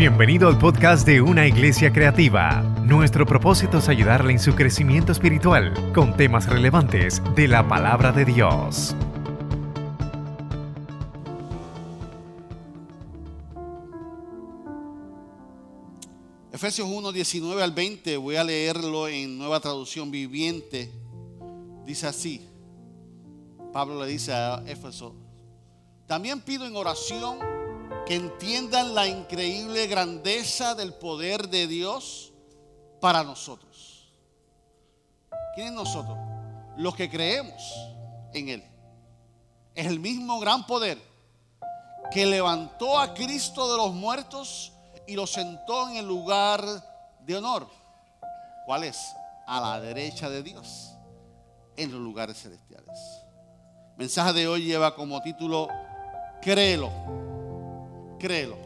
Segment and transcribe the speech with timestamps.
[0.00, 2.62] Bienvenido al podcast de Una Iglesia Creativa.
[2.86, 8.24] Nuestro propósito es ayudarle en su crecimiento espiritual con temas relevantes de la palabra de
[8.24, 8.96] Dios.
[16.50, 20.90] Efesios 1, 19 al 20, voy a leerlo en nueva traducción viviente.
[21.84, 22.48] Dice así,
[23.70, 25.14] Pablo le dice a Éfeso,
[26.06, 27.59] también pido en oración
[28.06, 32.32] que entiendan la increíble grandeza del poder de Dios
[33.00, 34.12] para nosotros.
[35.54, 36.18] ¿Quiénes nosotros?
[36.76, 37.62] Los que creemos
[38.32, 38.64] en Él.
[39.74, 40.98] Es el mismo gran poder
[42.10, 44.72] que levantó a Cristo de los muertos
[45.06, 46.64] y lo sentó en el lugar
[47.20, 47.68] de honor.
[48.66, 48.98] ¿Cuál es?
[49.46, 50.92] A la derecha de Dios,
[51.76, 52.98] en los lugares celestiales.
[53.92, 55.68] El mensaje de hoy lleva como título,
[56.40, 57.29] créelo
[58.20, 58.56] créelo.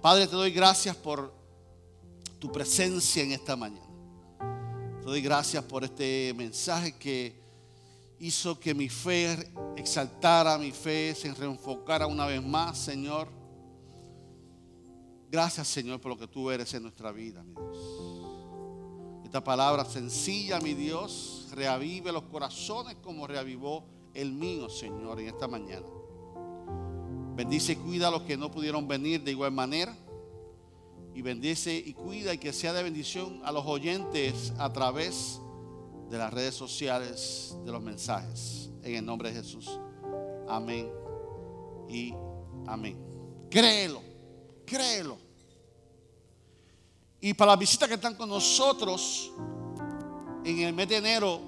[0.00, 1.34] Padre, te doy gracias por
[2.38, 3.86] tu presencia en esta mañana.
[5.00, 7.38] Te doy gracias por este mensaje que
[8.18, 13.28] hizo que mi fe exaltara, mi fe se reenfocara una vez más, Señor.
[15.30, 17.76] Gracias, Señor, por lo que tú eres en nuestra vida, mi Dios.
[19.24, 25.46] Esta palabra sencilla, mi Dios, reavive los corazones como reavivó el mío, Señor, en esta
[25.46, 25.86] mañana.
[27.40, 29.96] Bendice y cuida a los que no pudieron venir de igual manera.
[31.14, 35.40] Y bendice y cuida y que sea de bendición a los oyentes a través
[36.10, 38.68] de las redes sociales, de los mensajes.
[38.82, 39.70] En el nombre de Jesús.
[40.50, 40.90] Amén
[41.88, 42.12] y
[42.66, 42.98] amén.
[43.48, 44.02] Créelo,
[44.66, 45.16] créelo.
[47.22, 49.32] Y para las visitas que están con nosotros,
[50.44, 51.40] en el mes de enero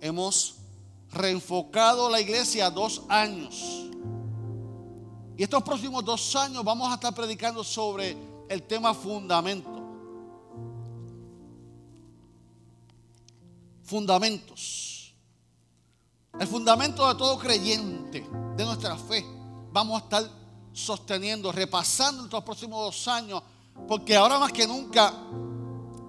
[0.00, 0.56] hemos
[1.12, 3.84] reenfocado la iglesia dos años.
[5.38, 8.16] Y estos próximos dos años vamos a estar predicando sobre
[8.48, 9.70] el tema fundamento.
[13.84, 15.14] Fundamentos.
[16.40, 19.24] El fundamento de todo creyente, de nuestra fe.
[19.70, 20.28] Vamos a estar
[20.72, 23.40] sosteniendo, repasando estos próximos dos años,
[23.86, 25.14] porque ahora más que nunca,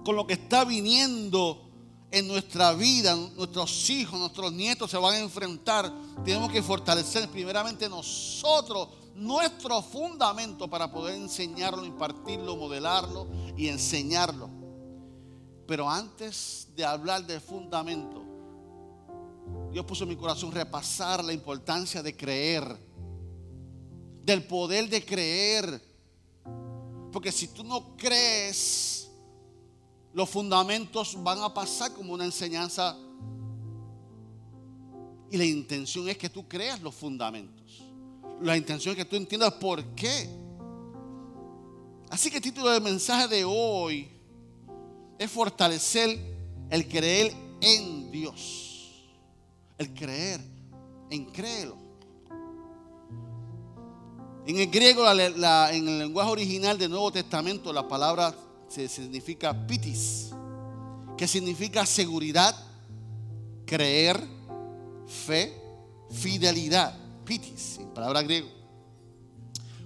[0.04, 1.70] con lo que está viniendo
[2.10, 5.92] en nuestra vida, nuestros hijos, nuestros nietos se van a enfrentar,
[6.24, 14.48] tenemos que fortalecer primeramente nosotros nuestro fundamento para poder enseñarlo, impartirlo, modelarlo y enseñarlo.
[15.66, 18.24] Pero antes de hablar del fundamento,
[19.70, 22.76] Dios puso en mi corazón repasar la importancia de creer,
[24.24, 25.82] del poder de creer.
[27.12, 29.10] Porque si tú no crees,
[30.12, 32.96] los fundamentos van a pasar como una enseñanza.
[35.30, 37.59] Y la intención es que tú creas los fundamentos
[38.42, 40.28] la intención es que tú entiendas por qué.
[42.10, 44.08] Así que el título del mensaje de hoy
[45.18, 46.18] es fortalecer
[46.70, 49.08] el creer en Dios.
[49.78, 50.40] El creer,
[51.10, 51.76] en créelo.
[54.46, 58.34] En el griego, en el lenguaje original del Nuevo Testamento, la palabra
[58.68, 60.30] se significa pitis,
[61.16, 62.56] que significa seguridad,
[63.66, 64.20] creer,
[65.06, 65.54] fe,
[66.10, 67.09] fidelidad
[67.94, 68.48] palabra griego.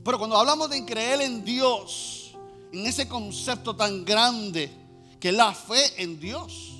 [0.05, 2.34] Pero cuando hablamos de creer en Dios,
[2.72, 4.71] en ese concepto tan grande
[5.19, 6.72] que es la fe en Dios.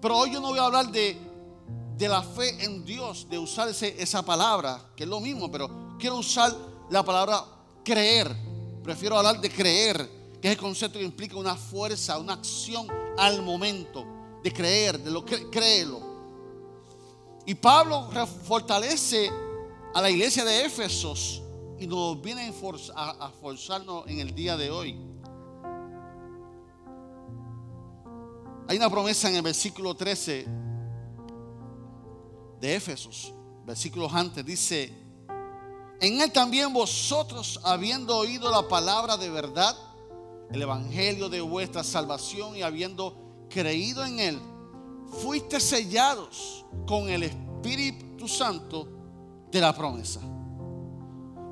[0.00, 1.16] Pero hoy yo no voy a hablar de,
[1.96, 6.16] de la fe en Dios, de usar esa palabra, que es lo mismo, pero quiero
[6.16, 6.54] usar
[6.88, 7.44] la palabra
[7.84, 8.34] creer.
[8.84, 10.08] Prefiero hablar de creer,
[10.40, 12.86] que es el concepto que implica una fuerza, una acción
[13.18, 14.04] al momento
[14.42, 16.00] de creer, de lo que créelo.
[17.46, 18.08] Y Pablo
[18.46, 19.30] fortalece
[19.92, 21.42] a la iglesia de Éfesos
[21.78, 22.52] y nos viene
[22.94, 24.96] a, forzarnos en el día de hoy.
[28.68, 30.46] Hay una promesa en el versículo 13
[32.60, 33.32] de Éfesos,
[33.64, 34.92] versículos antes, dice,
[36.00, 39.76] en él también vosotros, habiendo oído la palabra de verdad,
[40.52, 43.16] el evangelio de vuestra salvación y habiendo
[43.48, 44.40] creído en él,
[45.22, 48.99] fuiste sellados con el Espíritu Santo
[49.50, 50.20] de la promesa.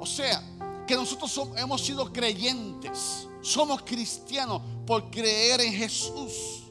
[0.01, 0.43] O sea,
[0.87, 6.65] que nosotros hemos sido creyentes, somos cristianos por creer en Jesús.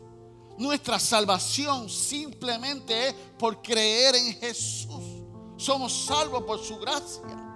[0.58, 5.04] Nuestra salvación simplemente es por creer en Jesús.
[5.56, 7.48] Somos salvos por su gracia.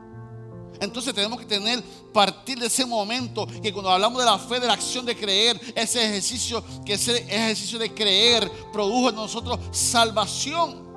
[0.80, 4.66] Entonces tenemos que tener, partir de ese momento, que cuando hablamos de la fe, de
[4.66, 10.91] la acción de creer, ese ejercicio, que ese ejercicio de creer produjo en nosotros salvación.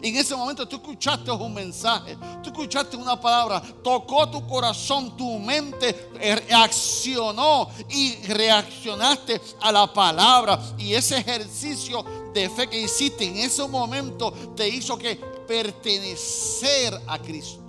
[0.00, 5.38] En ese momento tú escuchaste un mensaje, tú escuchaste una palabra, tocó tu corazón, tu
[5.38, 10.58] mente reaccionó y reaccionaste a la palabra.
[10.78, 15.16] Y ese ejercicio de fe que hiciste en ese momento te hizo que
[15.46, 17.60] pertenecer a Cristo.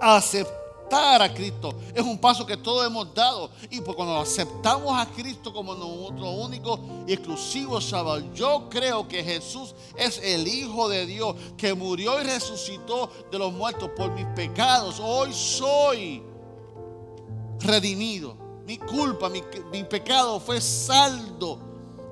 [0.00, 0.59] Aceptar
[0.92, 1.74] a Cristo.
[1.94, 3.50] Es un paso que todos hemos dado.
[3.70, 9.22] Y pues cuando aceptamos a Cristo como nuestro único y exclusivo Salvador, yo creo que
[9.22, 14.26] Jesús es el Hijo de Dios que murió y resucitó de los muertos por mis
[14.34, 15.00] pecados.
[15.00, 16.22] Hoy soy
[17.60, 18.36] redimido.
[18.66, 19.42] Mi culpa, mi,
[19.72, 21.58] mi pecado fue saldo.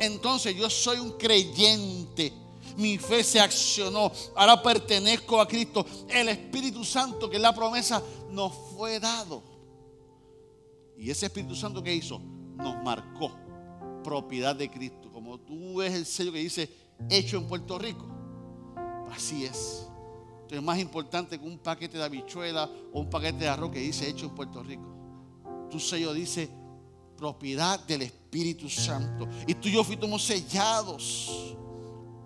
[0.00, 2.32] Entonces yo soy un creyente
[2.78, 4.10] mi fe se accionó.
[4.36, 5.84] Ahora pertenezco a Cristo.
[6.08, 9.42] El Espíritu Santo, que es la promesa, nos fue dado.
[10.96, 12.20] Y ese Espíritu Santo que hizo,
[12.56, 13.32] nos marcó
[14.04, 15.10] propiedad de Cristo.
[15.12, 16.70] Como tú ves el sello que dice
[17.10, 18.06] hecho en Puerto Rico.
[19.10, 19.88] Así es.
[20.34, 23.80] Entonces es más importante que un paquete de habichuela o un paquete de arroz que
[23.80, 24.86] dice hecho en Puerto Rico.
[25.68, 26.48] Tu sello dice
[27.16, 29.28] propiedad del Espíritu Santo.
[29.48, 31.56] Y tú y yo fuimos sellados.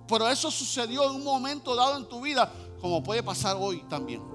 [0.06, 4.32] Pero eso sucedió en un momento dado en tu vida, como puede pasar hoy también.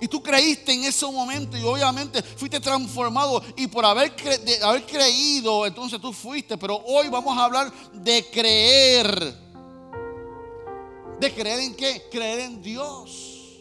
[0.00, 6.00] Y tú creíste en ese momento y obviamente fuiste transformado y por haber, creído, entonces
[6.00, 6.56] tú fuiste.
[6.58, 9.36] Pero hoy vamos a hablar de creer.
[11.20, 12.08] ¿De creer en qué?
[12.10, 13.60] Creer en Dios.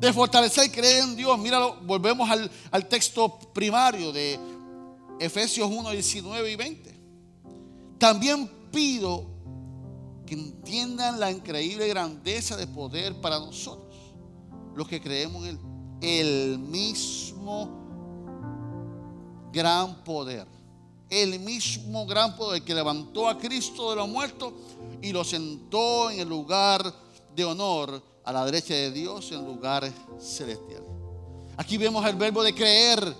[0.00, 1.38] De fortalecer y creer en Dios.
[1.38, 4.40] Míralo, volvemos al, al texto primario de
[5.20, 7.00] Efesios 1, 19 y 20.
[7.98, 9.26] También pido
[10.28, 13.88] que entiendan la increíble grandeza de poder para nosotros
[14.74, 15.58] los que creemos en Él.
[16.00, 17.68] El mismo
[19.52, 20.46] gran poder.
[21.10, 24.52] El mismo gran poder que levantó a Cristo de los muertos
[25.00, 26.94] y lo sentó en el lugar
[27.34, 30.88] de honor a la derecha de Dios en lugares celestiales.
[31.56, 33.16] Aquí vemos el verbo de creer.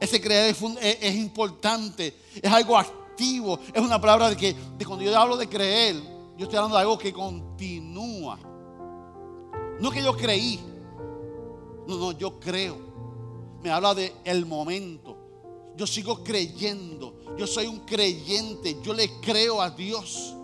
[0.00, 5.16] Ese creer es, importante, es algo activo, es una palabra de que de cuando yo
[5.18, 8.38] hablo de creer, yo estoy hablando de algo que continúa.
[9.80, 10.60] No que yo creí,
[11.86, 12.76] no, no, yo creo.
[13.62, 15.16] Me habla de el momento.
[15.76, 17.14] Yo sigo creyendo.
[17.36, 18.78] Yo soy un creyente.
[18.82, 20.34] Yo le creo a Dios.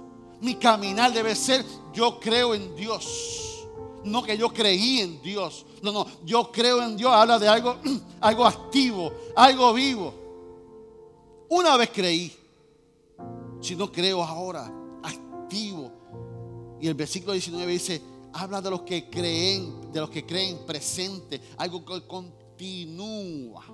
[0.41, 3.67] Mi caminar debe ser yo creo en Dios.
[4.05, 5.67] No que yo creí en Dios.
[5.83, 7.13] No, no, yo creo en Dios.
[7.13, 7.77] Habla de algo,
[8.21, 10.15] algo activo, algo vivo.
[11.49, 12.35] Una vez creí.
[13.61, 14.73] Si no creo ahora,
[15.51, 18.03] Y el versículo 19 dice,
[18.33, 23.65] habla de los que creen, de los que creen presente, algo que continúa.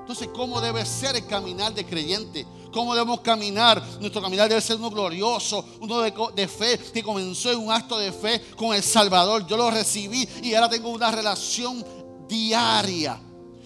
[0.00, 2.46] Entonces, ¿cómo debe ser el caminar de creyente?
[2.72, 3.82] ¿Cómo debemos caminar?
[4.00, 8.10] Nuestro caminar debe ser uno glorioso, uno de, fe, que comenzó en un acto de
[8.10, 9.46] fe con el Salvador.
[9.46, 11.84] Yo lo recibí y ahora tengo una relación
[12.26, 13.20] diaria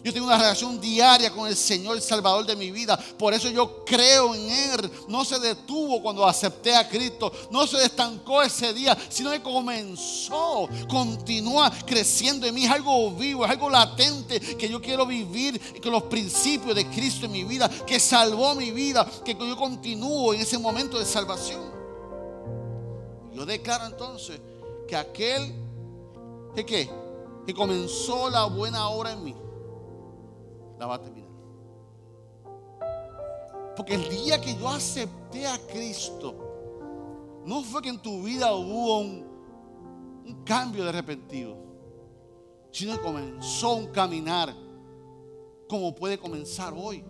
[0.05, 2.97] yo tengo una relación diaria con el Señor, el Salvador de mi vida.
[3.17, 4.91] Por eso yo creo en Él.
[5.07, 7.31] No se detuvo cuando acepté a Cristo.
[7.51, 12.65] No se estancó ese día, sino que comenzó, continúa creciendo en mí.
[12.65, 17.27] Es algo vivo, es algo latente que yo quiero vivir con los principios de Cristo
[17.27, 21.63] en mi vida, que salvó mi vida, que yo continúo en ese momento de salvación.
[23.33, 24.41] Yo declaro entonces
[24.89, 25.55] que aquel
[26.57, 26.91] que,
[27.47, 29.35] que comenzó la buena obra en mí
[30.87, 31.31] va a terminar.
[33.77, 38.99] Porque el día que yo acepté a Cristo, no fue que en tu vida hubo
[38.99, 39.27] un,
[40.27, 41.57] un cambio de repentino,
[42.71, 44.55] sino que comenzó un caminar
[45.69, 47.05] como puede comenzar hoy.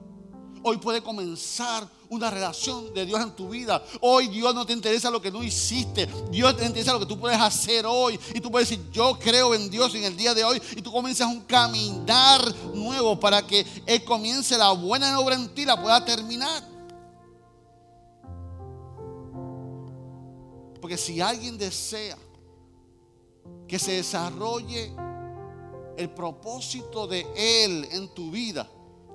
[0.64, 3.82] Hoy puede comenzar una relación de Dios en tu vida.
[4.00, 6.06] Hoy Dios no te interesa lo que no hiciste.
[6.30, 8.18] Dios te interesa lo que tú puedes hacer hoy.
[8.34, 10.60] Y tú puedes decir, yo creo en Dios en el día de hoy.
[10.76, 12.40] Y tú comienzas un caminar
[12.74, 16.62] nuevo para que Él comience la buena obra en ti, la pueda terminar.
[20.80, 22.18] Porque si alguien desea
[23.66, 24.92] que se desarrolle
[25.96, 28.68] el propósito de Él en tu vida,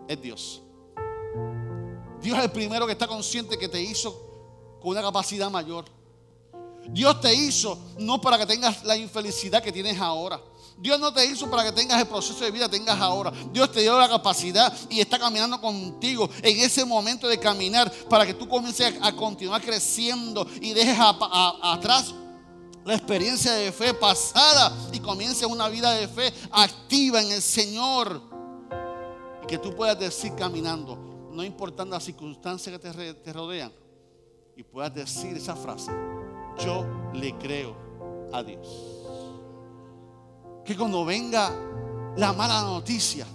[0.07, 0.63] es Dios.
[2.21, 4.11] Dios es el primero que está consciente que te hizo
[4.81, 5.85] con una capacidad mayor.
[6.89, 10.41] Dios te hizo no para que tengas la infelicidad que tienes ahora.
[10.77, 13.31] Dios no te hizo para que tengas el proceso de vida que tengas ahora.
[13.51, 18.25] Dios te dio la capacidad y está caminando contigo en ese momento de caminar para
[18.25, 22.13] que tú comiences a continuar creciendo y dejes atrás
[22.85, 28.21] la experiencia de fe pasada y comiences una vida de fe activa en el Señor.
[29.43, 31.06] Y que tú puedas decir caminando,
[31.37, 33.71] no importando las circunstancias que te, rodean,
[34.55, 35.91] y puedas decir esa frase,
[36.65, 37.77] yo le creo
[38.33, 38.67] a Dios.
[40.65, 41.53] Que cuando venga
[42.17, 43.27] la mala noticia,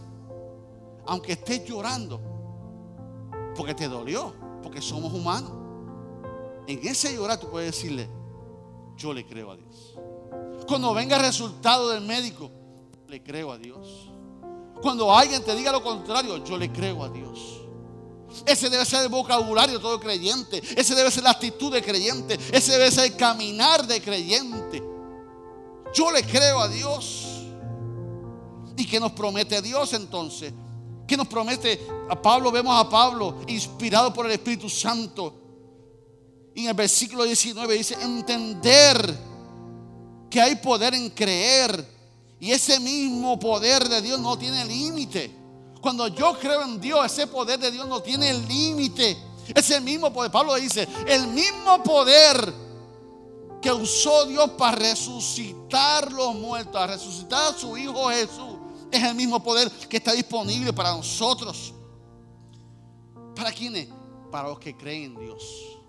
[1.06, 2.21] aunque estés llorando,
[3.54, 5.52] porque te dolió, porque somos humanos,
[6.66, 8.11] en ese llorar tú puedes decirle,
[8.97, 9.94] yo le creo a Dios.
[10.66, 12.50] Cuando venga el resultado del médico,
[13.06, 14.11] le creo a Dios.
[14.82, 17.62] Cuando alguien te diga lo contrario, yo le creo a Dios.
[18.47, 20.62] Ese debe ser el vocabulario de todo creyente.
[20.77, 22.39] Ese debe ser la actitud de creyente.
[22.53, 24.83] Ese debe ser el caminar de creyente.
[25.95, 27.27] Yo le creo a Dios.
[28.77, 30.53] ¿Y qué nos promete Dios entonces?
[31.07, 31.87] ¿Qué nos promete?
[32.09, 35.35] A Pablo vemos a Pablo inspirado por el Espíritu Santo.
[36.55, 39.19] Y en el versículo 19 dice, entender
[40.31, 41.87] que hay poder en creer.
[42.41, 45.42] Y ese mismo poder de Dios no tiene límite.
[45.83, 49.19] Cuando yo creo en Dios, ese poder de Dios no tiene límite.
[49.53, 52.55] Ese mismo poder, Pablo dice, el mismo poder
[53.61, 58.59] que usó Dios para resucitar los muertos, a resucitar a su Hijo Jesús,
[58.93, 61.75] es el mismo poder que está disponible para nosotros.
[63.35, 63.89] ¿Para quiénes?
[64.31, 65.81] Para los que creen en Dios.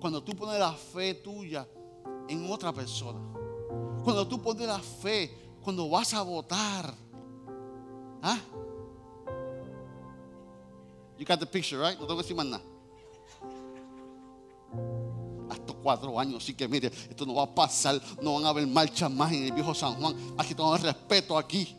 [0.00, 1.64] Cuando tú pones la fe tuya
[2.28, 3.20] en otra persona.
[4.02, 6.92] Cuando tú pones la fe, cuando vas a votar
[8.22, 8.38] ¿Ah?
[11.18, 11.98] You got the picture, right?
[11.98, 12.62] No tengo que decir más nada.
[15.50, 18.66] Hasta cuatro años, así que mire, esto no va a pasar, no van a haber
[18.66, 20.14] marchas más en el viejo San Juan.
[20.38, 21.76] Aquí el respeto aquí.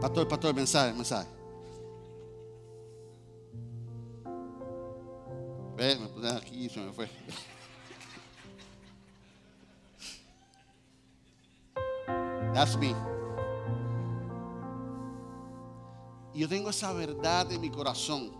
[0.00, 1.28] Pastor, pastor, mensaje, mensaje.
[5.76, 7.08] Ve, me puse aquí y se me fue.
[12.54, 12.94] That's me.
[16.34, 18.30] Y yo tengo esa verdad en mi corazón.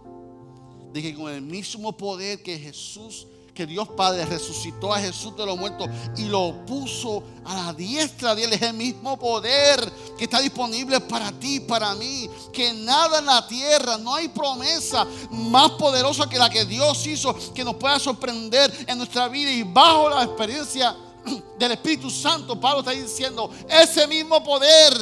[0.92, 5.46] De que con el mismo poder que Jesús, que Dios Padre resucitó a Jesús de
[5.46, 10.24] los muertos y lo puso a la diestra de Él, es el mismo poder que
[10.24, 12.28] está disponible para ti, para mí.
[12.52, 17.34] Que nada en la tierra, no hay promesa más poderosa que la que Dios hizo
[17.54, 20.94] que nos pueda sorprender en nuestra vida y bajo la experiencia
[21.58, 24.92] del Espíritu Santo, Pablo está diciendo, ese mismo poder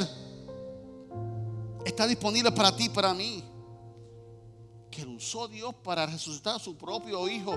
[1.85, 3.45] está disponible para ti, para mí.
[4.91, 7.57] Que lo usó Dios para resucitar a su propio Hijo.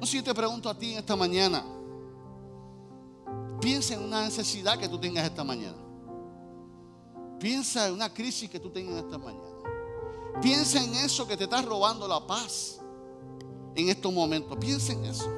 [0.00, 1.64] No sé si yo te pregunto a ti en esta mañana.
[3.60, 5.78] Piensa en una necesidad que tú tengas esta mañana.
[7.38, 9.44] Piensa en una crisis que tú tengas esta mañana.
[10.40, 12.80] Piensa en eso que te está robando la paz
[13.74, 14.56] en estos momentos.
[14.58, 15.37] Piensa en eso.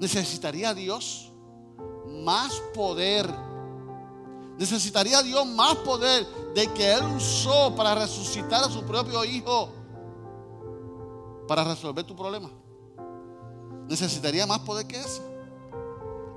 [0.00, 1.32] Necesitaría Dios
[2.22, 3.28] más poder.
[4.58, 9.70] Necesitaría Dios más poder de que Él usó para resucitar a su propio Hijo.
[11.46, 12.50] Para resolver tu problema.
[13.88, 15.22] Necesitaría más poder que ese.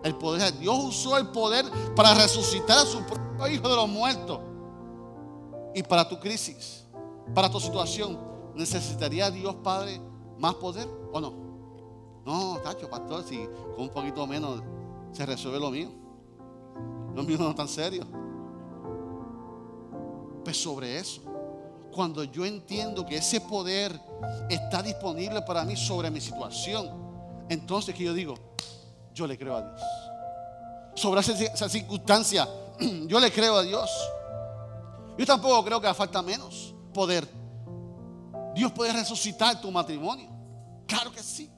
[0.04, 1.66] El poder, Dios usó el poder
[1.96, 4.40] para resucitar a su propio Hijo de los muertos.
[5.76, 6.86] Y para tu crisis,
[7.34, 8.18] para tu situación,
[8.56, 10.02] ¿necesitaría Dios Padre
[10.38, 11.51] más poder o no?
[12.26, 14.62] No, tacho, pastor, si con un poquito menos
[15.12, 15.90] se resuelve lo mío.
[17.16, 18.06] Lo mío no es tan serio.
[20.44, 21.22] Pues sobre eso,
[21.92, 24.00] cuando yo entiendo que ese poder
[24.50, 26.90] está disponible para mí sobre mi situación,
[27.50, 28.36] entonces que yo digo,
[29.14, 29.82] yo le creo a Dios.
[30.96, 32.48] Sobre esa, circunstancia,
[33.08, 33.90] yo le creo a Dios.
[35.18, 37.28] Yo tampoco creo que falta menos poder.
[38.56, 40.30] Dios puede resucitar tu matrimonio.
[40.88, 41.50] Claro que sí.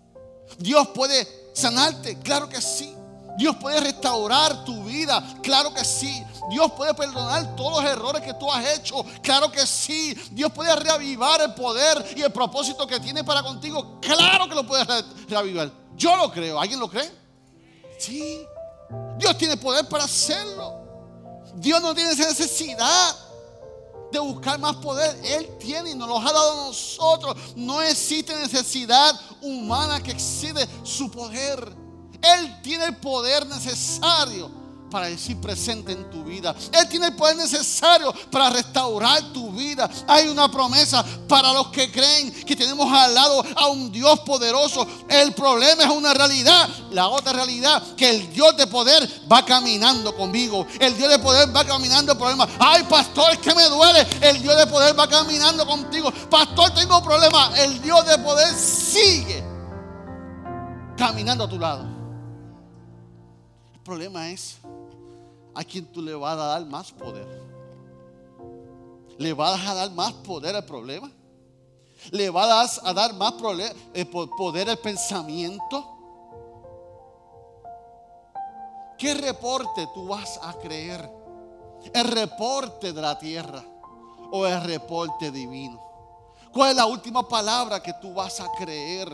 [0.58, 2.96] Dios puede sanarte, claro que sí.
[3.38, 6.24] Dios puede restaurar tu vida, claro que sí.
[6.50, 10.14] Dios puede perdonar todos los errores que tú has hecho, claro que sí.
[10.32, 14.66] Dios puede reavivar el poder y el propósito que tiene para contigo, claro que lo
[14.68, 14.86] puede
[15.28, 15.72] reavivar.
[15.96, 17.12] Yo lo creo, ¿alguien lo cree?
[17.98, 18.46] Sí.
[19.18, 20.82] Dios tiene poder para hacerlo.
[21.56, 23.16] Dios no tiene esa necesidad
[24.14, 25.20] de buscar más poder.
[25.26, 27.36] Él tiene y nos lo ha dado a nosotros.
[27.56, 31.76] No existe necesidad humana que excede su poder.
[32.22, 34.63] Él tiene el poder necesario
[34.94, 36.54] para decir presente en tu vida.
[36.72, 39.90] Él tiene el poder necesario para restaurar tu vida.
[40.08, 44.86] Hay una promesa para los que creen que tenemos al lado a un Dios poderoso.
[45.10, 46.70] El problema es una realidad.
[46.92, 50.68] La otra realidad, que el Dios de poder va caminando conmigo.
[50.80, 52.48] El Dios de poder va caminando el problema.
[52.60, 54.06] Ay, pastor, que me duele.
[54.22, 56.12] El Dios de poder va caminando contigo.
[56.30, 57.58] Pastor, tengo problemas.
[57.58, 59.44] El Dios de poder sigue
[60.96, 61.84] caminando a tu lado.
[63.74, 64.58] El problema es
[65.56, 67.28] a quien tú le vas a dar más poder.
[69.18, 71.12] ¿Le vas a dar más poder al problema?
[72.12, 73.34] ¿Le vas a dar más
[73.94, 75.90] eh, poder al pensamiento?
[78.98, 81.10] ¿Qué reporte tú vas a creer?
[81.94, 83.64] ¿El reporte de la tierra
[84.32, 85.93] o el reporte divino?
[86.54, 89.12] ¿Cuál es la última palabra que tú vas a creer?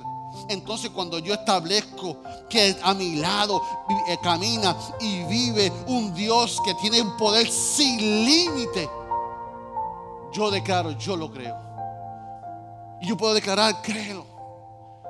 [0.50, 2.18] Entonces cuando yo establezco
[2.50, 3.62] que a mi lado
[4.08, 8.90] eh, camina y vive un Dios que tiene un poder sin límite,
[10.34, 11.58] yo declaro, yo lo creo.
[13.02, 14.26] Y yo puedo declarar, créelo.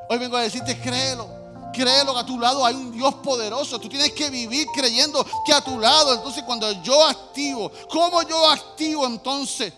[0.07, 1.27] Hoy vengo a decirte, créelo.
[1.73, 3.79] Créelo que a tu lado hay un Dios poderoso.
[3.79, 6.13] Tú tienes que vivir creyendo que a tu lado.
[6.13, 9.73] Entonces cuando yo activo, ¿cómo yo activo entonces?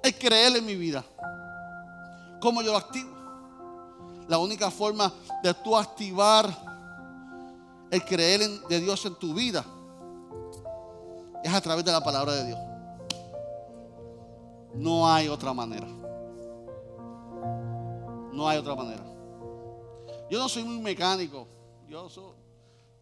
[0.00, 1.04] Es creer en mi vida.
[2.42, 3.08] ¿Cómo yo lo activo?
[4.26, 5.12] La única forma
[5.44, 6.50] de tú activar
[7.88, 9.64] el creer de Dios en tu vida
[11.44, 12.58] es a través de la palabra de Dios.
[14.74, 15.86] No hay otra manera.
[18.32, 19.04] No hay otra manera.
[20.28, 21.46] Yo no soy muy mecánico,
[21.88, 22.34] yo soy,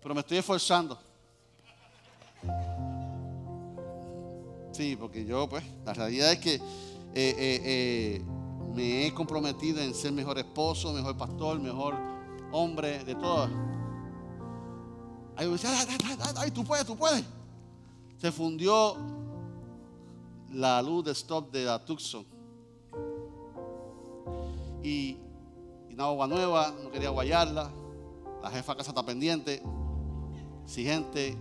[0.02, 0.98] pero me estoy esforzando.
[4.72, 6.60] Sí, porque yo, pues, la realidad es que eh,
[7.14, 8.22] eh, eh,
[8.74, 11.94] me he comprometido en ser mejor esposo, mejor pastor, mejor
[12.52, 13.48] hombre, de todo.
[15.36, 15.48] Ay,
[16.36, 17.24] ay, tú puedes, tú puedes.
[18.18, 18.96] Se fundió
[20.52, 22.24] la luz de stop de la Tucson.
[24.82, 25.16] Y
[25.92, 27.70] una agua nueva, no quería guayarla.
[28.42, 29.62] La jefa casa está pendiente,
[30.64, 31.36] exigente.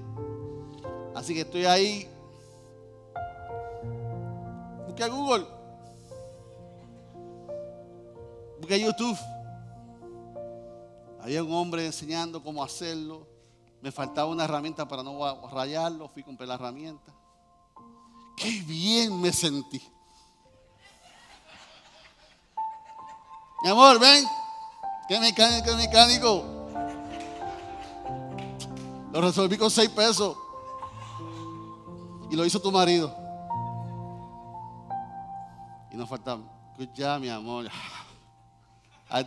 [1.15, 2.07] Así que estoy ahí.
[4.87, 5.58] Busqué a Google.
[8.59, 9.17] Busqué a YouTube.
[11.21, 13.27] Había un hombre enseñando cómo hacerlo.
[13.81, 16.09] Me faltaba una herramienta para no rayarlo.
[16.09, 17.13] Fui a comprar la herramienta.
[18.35, 19.81] Qué bien me sentí.
[23.63, 24.25] Mi amor, ven.
[25.07, 26.45] ¿Qué mecánico, qué mecánico?
[29.11, 30.37] Lo resolví con seis pesos.
[32.29, 33.13] Y lo hizo tu marido.
[35.91, 36.37] Y nos falta,
[36.93, 37.69] ya mi amor.
[39.11, 39.23] I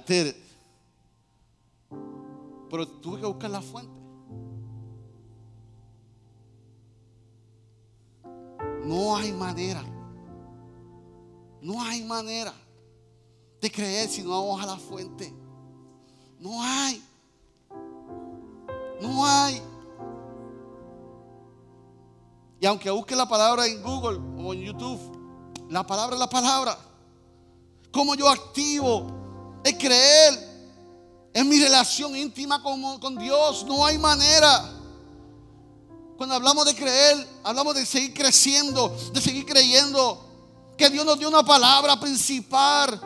[2.71, 3.92] Pero tuve que buscar la fuente.
[8.85, 9.83] No hay manera.
[11.61, 12.53] No hay manera
[13.61, 15.33] de creer si no vamos a la fuente.
[16.38, 17.03] No hay.
[19.01, 19.62] No hay.
[22.61, 25.01] Y aunque busque la palabra en Google o en YouTube,
[25.68, 26.79] la palabra es la palabra.
[27.92, 29.22] ¿Cómo yo activo
[29.64, 30.53] es creer?
[31.33, 33.64] Es mi relación íntima con, con Dios.
[33.64, 34.70] No hay manera.
[36.16, 40.29] Cuando hablamos de creer, hablamos de seguir creciendo, de seguir creyendo
[40.77, 43.01] que Dios nos dio una palabra principal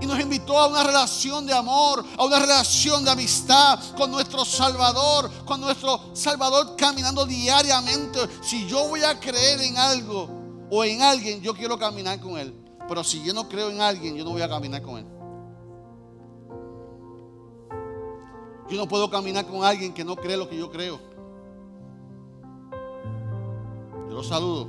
[0.00, 4.44] y nos invitó a una relación de amor, a una relación de amistad con nuestro
[4.44, 8.20] Salvador, con nuestro Salvador caminando diariamente.
[8.42, 10.28] Si yo voy a creer en algo
[10.70, 12.54] o en alguien, yo quiero caminar con Él.
[12.88, 15.17] Pero si yo no creo en alguien, yo no voy a caminar con Él.
[18.68, 20.98] Yo no puedo caminar con alguien que no cree lo que yo creo.
[24.08, 24.68] Yo lo saludo,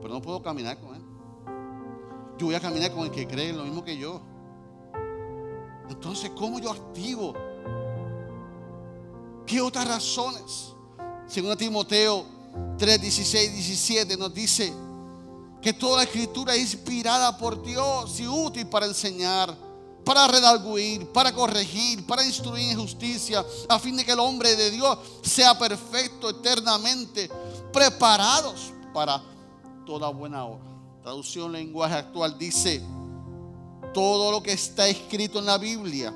[0.00, 1.02] pero no puedo caminar con Él.
[2.38, 4.20] Yo voy a caminar con el que cree lo mismo que yo.
[5.88, 7.34] Entonces, ¿cómo yo activo?
[9.46, 10.74] ¿Qué otras razones?
[11.26, 12.24] Según Timoteo
[12.78, 14.72] 3, 16, 17 nos dice
[15.60, 19.56] que toda la escritura es inspirada por Dios y útil para enseñar,
[20.04, 24.70] para redarguir, para corregir, para instruir en justicia, a fin de que el hombre de
[24.70, 27.30] Dios sea perfecto eternamente,
[27.72, 29.22] preparados para
[29.86, 32.82] toda buena obra traducción lenguaje actual, dice,
[33.92, 36.14] todo lo que está escrito en la Biblia,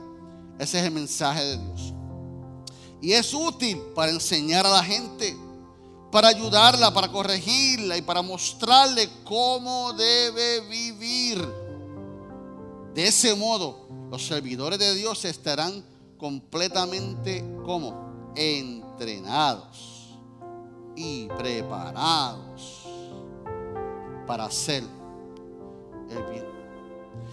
[0.58, 1.92] ese es el mensaje de Dios.
[3.02, 5.36] Y es útil para enseñar a la gente,
[6.10, 11.46] para ayudarla, para corregirla y para mostrarle cómo debe vivir.
[12.98, 15.84] De ese modo, los servidores de Dios estarán
[16.18, 20.16] completamente como entrenados
[20.96, 22.88] y preparados
[24.26, 24.82] para hacer
[26.10, 26.44] el bien.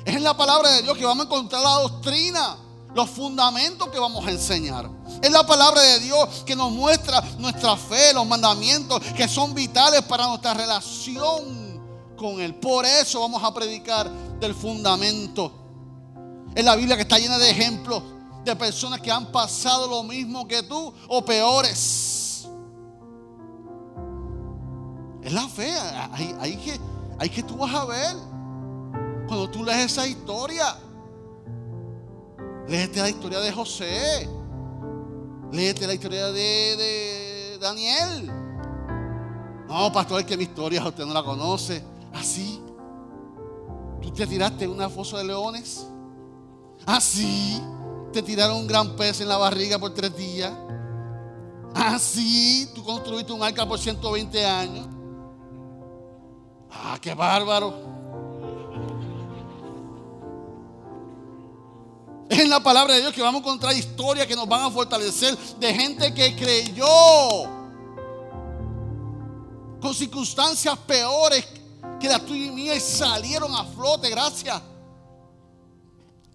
[0.05, 2.57] Es en la palabra de Dios que vamos a encontrar la doctrina,
[2.93, 4.87] los fundamentos que vamos a enseñar.
[5.19, 10.03] Es la palabra de Dios que nos muestra nuestra fe, los mandamientos que son vitales
[10.03, 11.64] para nuestra relación
[12.15, 12.55] con Él.
[12.55, 15.51] Por eso vamos a predicar del fundamento.
[16.53, 18.01] Es la Biblia que está llena de ejemplos
[18.45, 22.47] de personas que han pasado lo mismo que tú o peores.
[25.23, 25.73] Es la fe.
[26.39, 26.79] Hay, que,
[27.17, 28.15] hay que tú vas a ver.
[29.27, 30.77] Cuando tú lees esa historia,
[32.67, 34.29] léete la historia de José,
[35.51, 38.31] léete la historia de, Daniel.
[39.67, 41.83] No, pastor, es que mi historia usted no la conoce.
[42.15, 42.61] Así.
[44.01, 45.85] ¿Tú te tiraste en una fosa de leones?
[46.85, 47.61] Así.
[48.13, 50.51] Te tiraron un gran pez en la barriga por tres días.
[51.73, 52.69] Así.
[52.73, 54.87] Tú construiste un arca por 120 años.
[56.71, 57.73] Ah, qué bárbaro.
[62.29, 64.71] Es en la palabra de Dios que vamos a encontrar historias que nos van a
[64.71, 66.85] fortalecer de gente que creyó
[69.79, 71.45] con circunstancias peores
[72.05, 74.61] que las tuyas y mías y salieron a flote gracias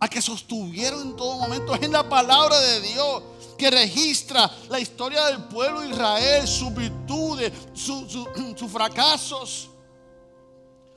[0.00, 1.74] a que sostuvieron en todo momento.
[1.74, 3.22] Es en la palabra de Dios
[3.56, 9.70] que registra la historia del pueblo de Israel, sus virtudes, sus fracasos,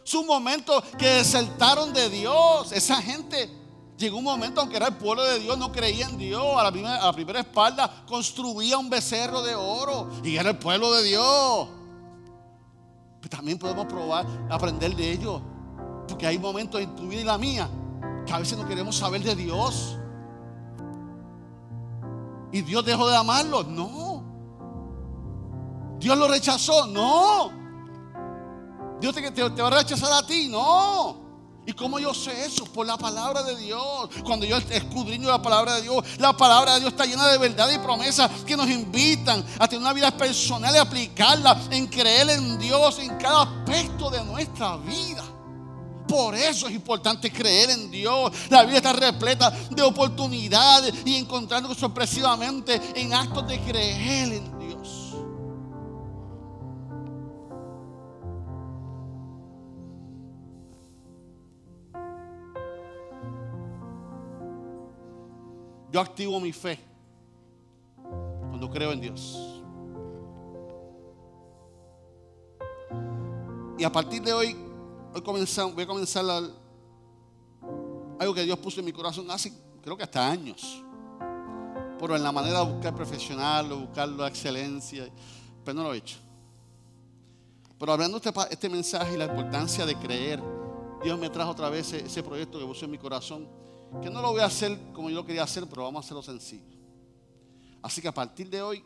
[0.04, 2.72] sus momentos que desertaron de Dios.
[2.72, 3.62] Esa gente
[3.96, 6.44] Llegó un momento, aunque era el pueblo de Dios, no creía en Dios.
[6.58, 11.68] A la, primera, espalda construía un becerro de oro y era el pueblo de Dios.
[13.36, 15.42] También podemos probar, aprender de ellos.
[16.08, 17.68] Porque hay momentos en tu vida y la mía
[18.28, 19.98] que a veces no queremos saber de Dios.
[22.52, 23.68] ¿Y Dios dejó de amarlos?
[23.68, 24.24] No.
[25.98, 26.86] ¿Dios lo rechazó?
[26.86, 27.50] No.
[29.02, 30.48] ¿Dios te, te va a rechazar a ti?
[30.50, 31.23] No.
[31.66, 32.66] ¿Y cómo yo sé eso?
[32.66, 34.10] Por la palabra de Dios.
[34.24, 37.70] Cuando yo escudriño la palabra de Dios, la palabra de Dios está llena de verdad
[37.72, 42.60] y promesas que nos invitan a tener una vida personal y aplicarla en creer en
[42.60, 45.24] Dios en cada aspecto de nuestra vida.
[46.08, 48.32] Por eso es importante creer en Dios.
[48.50, 54.53] La vida está repleta de oportunidades y encontrando sorpresivamente en actos de creer en
[65.94, 66.80] Yo activo mi fe
[68.50, 69.62] cuando creo en Dios.
[73.78, 74.58] Y a partir de hoy,
[75.14, 76.26] hoy voy a comenzar
[78.20, 79.54] algo que Dios puso en mi corazón hace,
[79.84, 80.84] creo que hasta años.
[82.00, 85.08] Pero en la manera de buscar profesional, buscar la excelencia,
[85.64, 86.18] pero no lo he hecho.
[87.78, 90.42] Pero hablando este, este mensaje y la importancia de creer,
[91.04, 93.48] Dios me trajo otra vez ese proyecto que puso en mi corazón
[94.02, 96.24] que no lo voy a hacer como yo lo quería hacer, pero vamos a hacerlo
[96.24, 96.74] sencillo.
[97.82, 98.84] Así que a partir de hoy,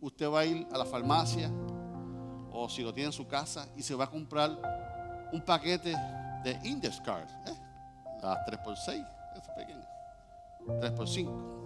[0.00, 1.50] usted va a ir a la farmacia
[2.50, 5.94] o si lo tiene en su casa y se va a comprar un paquete
[6.44, 7.32] de Index Cards.
[7.46, 7.54] ¿eh?
[8.22, 9.88] Las 3x6, es pequeña.
[10.66, 11.58] 3x5.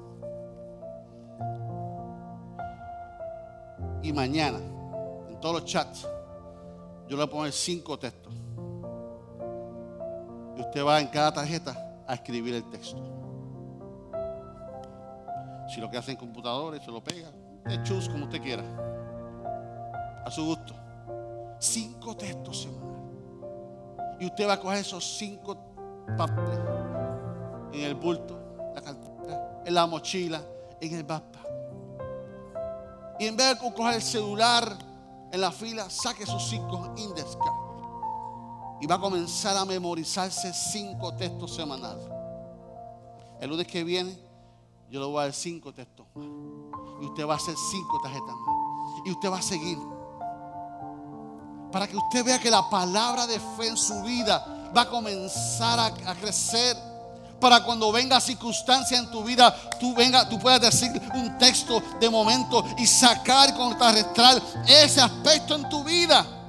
[4.03, 4.59] Y mañana,
[5.29, 8.35] en todos los chats, yo le voy a poner cinco textos.
[10.57, 13.03] Y usted va en cada tarjeta a escribir el texto.
[15.67, 17.31] Si lo que hace en computadores, se lo pega.
[17.65, 18.63] De chus, como usted quiera.
[20.27, 20.75] A su gusto.
[21.59, 22.93] Cinco textos semanales.
[24.21, 25.57] Y usted va a coger esos cinco
[26.19, 26.61] papeles
[27.73, 28.39] en el bulto,
[28.75, 30.43] la cartera, en la mochila,
[30.83, 31.49] en el backpack.
[33.21, 34.77] Y en vez de coger el celular
[35.33, 37.39] en la fila, saque esos cinco index
[38.83, 42.05] y va a comenzar a memorizarse cinco textos semanales.
[43.41, 44.19] El lunes que viene,
[44.91, 46.27] yo le voy a dar cinco textos más.
[47.01, 49.07] Y usted va a hacer cinco tarjetas más.
[49.07, 49.79] Y usted va a seguir.
[51.71, 55.79] Para que usted vea que la palabra de fe en su vida va a comenzar
[55.79, 56.77] a, crecer
[57.41, 62.11] para cuando venga circunstancia en tu vida, tú venga, tú puedas decir un texto de
[62.11, 66.42] momento y sacar contrarrestar ese aspecto en tu vida.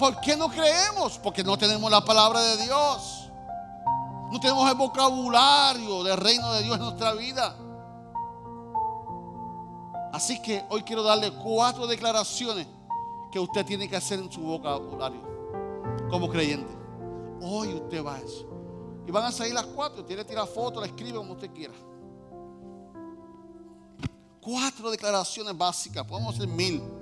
[0.00, 1.18] ¿Por qué no creemos?
[1.18, 3.30] Porque no tenemos la palabra de Dios.
[4.32, 7.54] No tenemos el vocabulario del reino de Dios en nuestra vida.
[10.10, 12.66] Así que hoy quiero darle cuatro declaraciones
[13.30, 15.20] que usted tiene que hacer en su vocabulario
[16.08, 16.72] como creyente.
[17.42, 18.46] Hoy usted va a eso.
[19.06, 20.02] Y van a salir las cuatro.
[20.02, 21.74] Tiene que tirar fotos, la escribe como usted quiera.
[24.40, 26.06] Cuatro declaraciones básicas.
[26.06, 26.99] Podemos hacer mil.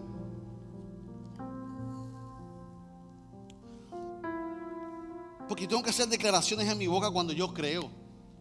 [5.48, 7.90] Porque tengo que hacer declaraciones en mi boca cuando yo creo.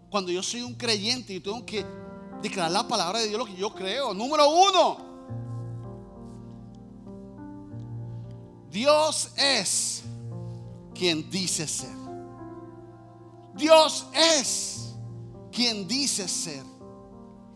[0.10, 1.86] Cuando yo soy un creyente y tengo que
[2.42, 4.14] declarar la palabra de Dios lo que yo creo.
[4.14, 5.08] Número uno.
[8.70, 10.04] Dios es
[10.94, 11.96] quien dice ser.
[13.56, 14.94] Dios es
[15.52, 16.64] quien dice ser.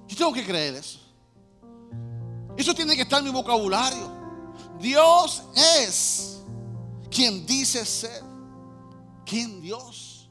[0.08, 1.00] Yo tengo que creer eso.
[2.58, 4.12] Eso tiene que estar en mi vocabulario.
[4.80, 5.44] Dios
[5.80, 6.42] es
[7.10, 8.31] quien dice ser.
[9.32, 10.30] ¿Quién Dios?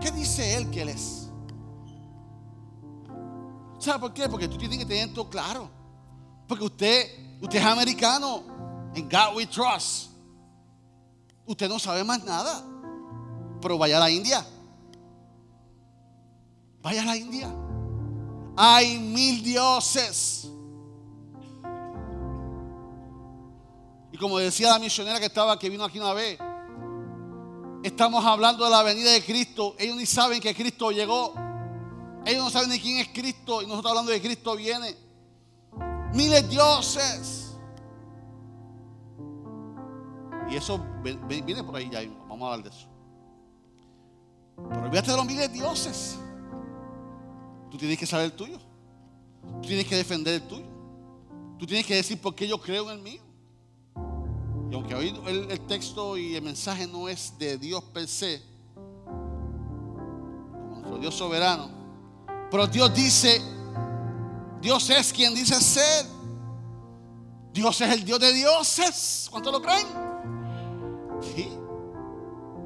[0.00, 1.28] ¿Qué dice Él que Él es?
[3.80, 4.28] ¿Sabe por qué?
[4.28, 5.68] Porque tú tienes que tener todo claro.
[6.46, 8.44] Porque usted, usted es americano.
[8.94, 10.12] En God we trust.
[11.44, 12.64] Usted no sabe más nada.
[13.60, 14.46] Pero vaya a la India.
[16.82, 17.52] Vaya a la India.
[18.56, 20.48] Hay mil dioses.
[24.12, 26.38] Y como decía la misionera que estaba, que vino aquí una vez,
[27.82, 29.74] estamos hablando de la venida de Cristo.
[29.78, 31.34] Ellos ni saben que Cristo llegó.
[32.24, 33.62] Ellos no saben ni quién es Cristo.
[33.62, 34.94] Y nosotros hablando de Cristo viene.
[36.12, 37.56] Miles dioses.
[40.50, 40.84] Y eso
[41.28, 42.00] viene por ahí ya.
[42.28, 42.88] Vamos a hablar de eso.
[44.68, 46.18] Pero olvídate de los miles dioses.
[47.70, 48.58] Tú tienes que saber el tuyo.
[49.62, 50.66] Tú tienes que defender el tuyo.
[51.58, 53.22] Tú tienes que decir por qué yo creo en el mío.
[54.70, 58.40] Y aunque hoy el, texto y el mensaje no es de Dios per se,
[58.74, 61.68] como nuestro Dios soberano,
[62.52, 63.42] pero Dios dice,
[64.60, 66.06] Dios es quien dice ser.
[67.52, 69.26] Dios es el Dios de dioses.
[69.30, 69.86] ¿Cuántos lo creen?
[71.34, 71.50] Sí.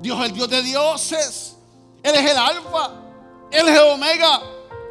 [0.02, 1.56] Dios es el Dios de dioses.
[2.02, 2.90] Él es el alfa.
[3.50, 4.42] Él es el omega.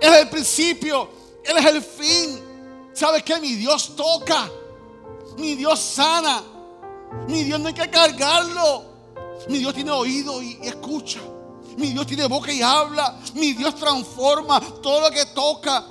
[0.02, 1.10] Él es el principio.
[1.44, 2.42] Él es el fin.
[2.94, 3.40] ¿Sabes qué?
[3.40, 4.50] Mi Dios toca.
[5.38, 6.53] Mi Dios sana.
[7.28, 8.86] Mi Dios no hay que cargarlo.
[9.50, 11.20] Mi Dios tiene oído y, escucha.
[11.78, 13.20] Mi Dios tiene boca y habla.
[13.34, 15.86] Mi Dios transforma todo lo que toca.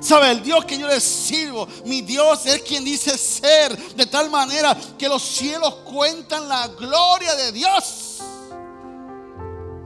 [0.00, 0.32] ¿Sabe?
[0.32, 4.76] El Dios que yo le sirvo, mi Dios es quien dice ser de tal manera
[4.98, 8.18] que los cielos cuentan la gloria de Dios.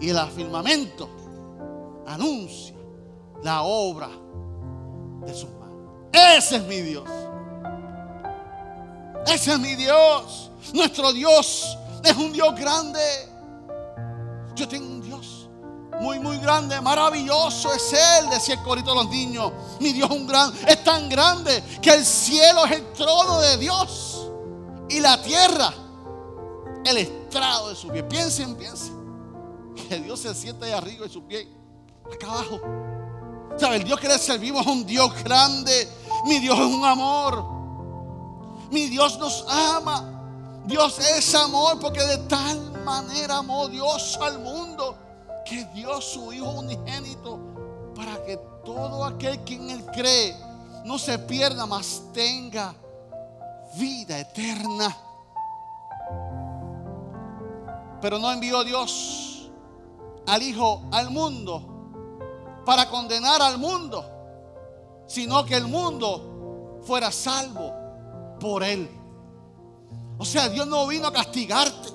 [0.00, 1.08] Y el afirmamento
[2.06, 2.74] anuncia
[3.42, 4.08] la obra
[5.24, 6.08] de sus manos.
[6.12, 7.08] Ese es mi Dios.
[9.26, 10.50] Ese es mi Dios.
[10.72, 13.00] Nuestro Dios es un Dios grande.
[14.54, 15.48] Yo tengo un Dios
[16.00, 16.80] muy, muy grande.
[16.80, 19.52] Maravilloso es Él, decía el corito de los niños.
[19.80, 23.56] Mi Dios es un gran, es tan grande que el cielo es el trono de
[23.58, 24.28] Dios.
[24.88, 25.72] Y la tierra,
[26.84, 28.02] el estrado de su pie.
[28.04, 28.96] Piensen, piensen.
[29.88, 31.48] Que Dios se sienta ahí arriba de su pie,
[32.12, 32.60] acá abajo.
[33.56, 33.76] ¿Sabe?
[33.76, 35.88] El Dios que le servimos es un Dios grande.
[36.26, 37.57] Mi Dios es un amor.
[38.70, 40.14] Mi Dios nos ama.
[40.66, 44.96] Dios es amor porque de tal manera amó Dios al mundo
[45.44, 47.38] que dio su Hijo unigénito
[47.94, 50.36] para que todo aquel que en Él cree
[50.84, 52.74] no se pierda, mas tenga
[53.76, 54.94] vida eterna.
[58.02, 59.50] Pero no envió Dios
[60.26, 61.62] al Hijo al mundo
[62.66, 64.04] para condenar al mundo,
[65.06, 67.77] sino que el mundo fuera salvo
[68.38, 68.88] por Él.
[70.18, 71.90] O sea, Dios no vino a castigarte.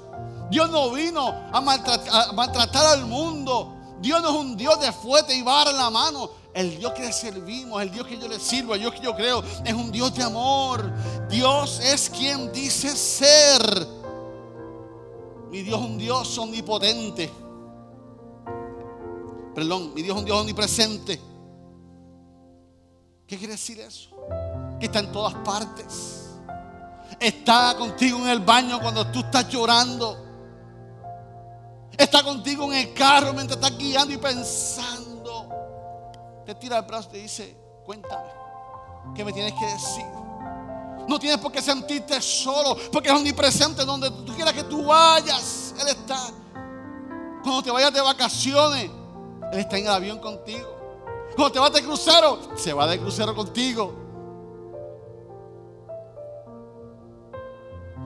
[0.50, 3.76] Dios no vino a maltratar, al mundo.
[4.00, 6.30] Dios no es un Dios de fuerte y vara en la mano.
[6.54, 9.16] El Dios que le servimos, el Dios que yo le sirvo, el Dios que yo
[9.16, 10.92] creo, es un Dios de amor.
[11.30, 13.88] Dios es quien dice ser.
[15.50, 17.32] Mi Dios es un Dios omnipotente.
[19.56, 21.20] Perdón, mi Dios es un Dios omnipresente.
[23.26, 24.12] ¿Qué quiere decir eso?
[24.80, 26.23] Que está en todas partes
[27.24, 30.18] Está contigo en el baño cuando tú estás llorando.
[31.98, 35.48] Está contigo en el carro mientras estás guiando y pensando.
[36.46, 37.56] Te tira el brazo y te dice,
[37.86, 38.28] cuéntame,
[39.16, 40.04] ¿qué me tienes que decir?
[41.08, 45.76] No tienes por qué sentirte solo, porque es omnipresente donde tú quieras que tú vayas.
[45.80, 46.20] Él está.
[47.42, 48.92] Cuando te vayas de vacaciones,
[49.54, 50.68] Él está en el avión contigo.
[51.38, 54.03] Cuando te vas de crucero, se va de crucero contigo.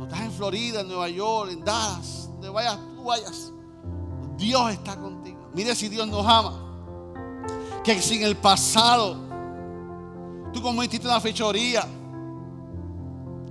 [0.07, 3.51] Estás en Florida, en Nueva York, en Dallas, donde vayas, tú vayas,
[4.37, 5.49] Dios está contigo.
[5.53, 6.63] Mire si Dios nos ama.
[7.83, 9.17] Que si en el pasado
[10.53, 11.85] tú cometiste una fechoría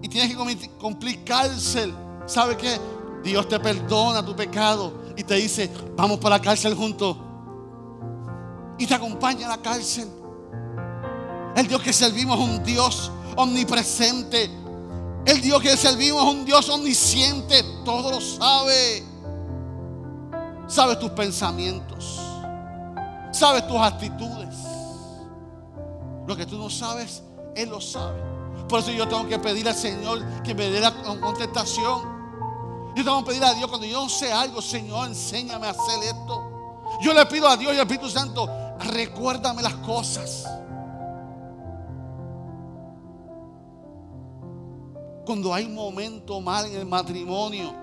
[0.00, 1.94] y tienes que cumplir cárcel,
[2.26, 2.78] ¿sabe qué?
[3.22, 7.16] Dios te perdona tu pecado y te dice, vamos para la cárcel juntos.
[8.78, 10.08] Y te acompaña a la cárcel.
[11.56, 14.50] El Dios que servimos es un Dios omnipresente,
[15.26, 19.04] el Dios que servimos es un Dios omnisciente, todo lo sabe.
[20.68, 22.20] Sabe tus pensamientos,
[23.32, 24.54] sabe tus actitudes.
[26.26, 27.22] Lo que tú no sabes,
[27.54, 28.20] Él lo sabe.
[28.68, 32.16] Por eso yo tengo que pedir al Señor que me dé la contestación.
[32.96, 36.02] Yo tengo que pedir a Dios cuando yo no sé algo, Señor, enséñame a hacer
[36.02, 36.82] esto.
[37.00, 40.46] Yo le pido a Dios y al Espíritu Santo, recuérdame las cosas.
[45.26, 47.74] Cuando hay un momento mal en el matrimonio,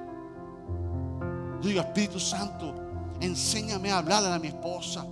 [1.61, 2.73] digo, Espíritu Santo,
[3.19, 5.05] enséñame a hablarle a mi esposa.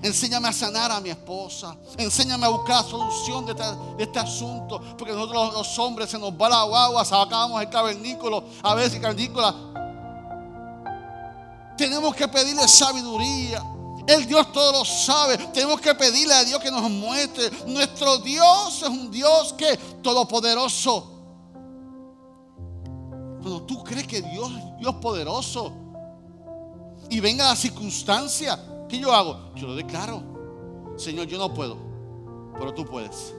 [0.00, 1.76] Enséñame a sanar a mi esposa.
[1.96, 3.64] Enséñame a buscar la solución de este,
[3.98, 4.80] este asunto.
[4.96, 9.02] Porque nosotros los, hombres se nos va la guagua, sacamos el cavernícola, a veces el
[9.02, 9.54] cavernícola.
[11.76, 13.62] Tenemos que pedirle sabiduría.
[14.06, 15.36] El Dios todo lo sabe.
[15.48, 17.50] Tenemos que pedirle a Dios que nos muestre.
[17.66, 21.17] Nuestro Dios es un Dios que todopoderoso.
[23.40, 25.72] Cuando tú crees que Dios Dios poderoso
[27.10, 29.52] y venga la circunstancia, ¿qué yo hago?
[29.54, 30.22] Yo lo declaro.
[30.96, 31.76] Señor, yo no puedo,
[32.58, 33.34] pero tú puedes.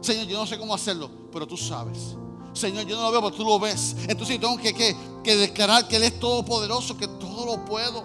[0.00, 2.16] Señor, yo no sé cómo hacerlo, pero tú sabes.
[2.52, 3.96] Señor, yo no lo veo, pero tú lo ves.
[4.08, 8.04] Entonces yo tengo que, que, que declarar que Él es todopoderoso, que todo lo puedo.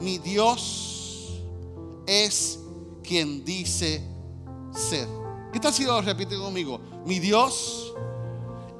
[0.00, 1.40] Mi Dios
[2.06, 2.60] es
[3.02, 4.02] quien dice
[4.72, 5.08] ser.
[5.52, 6.80] ¿Qué tal si lo repite conmigo?
[7.04, 7.92] Mi Dios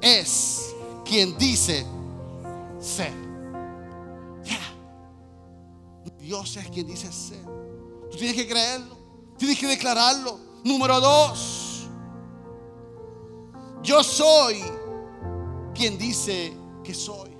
[0.01, 0.68] es
[1.09, 1.85] quien dice
[2.79, 3.11] ser.
[6.19, 7.43] Dios es quien dice ser.
[8.11, 8.95] Tú tienes que creerlo.
[9.35, 10.37] Tienes que declararlo.
[10.63, 11.87] Número dos.
[13.81, 14.61] Yo soy
[15.73, 17.31] quien dice que soy.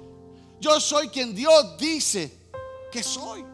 [0.60, 2.36] Yo soy quien Dios dice
[2.91, 3.45] que soy.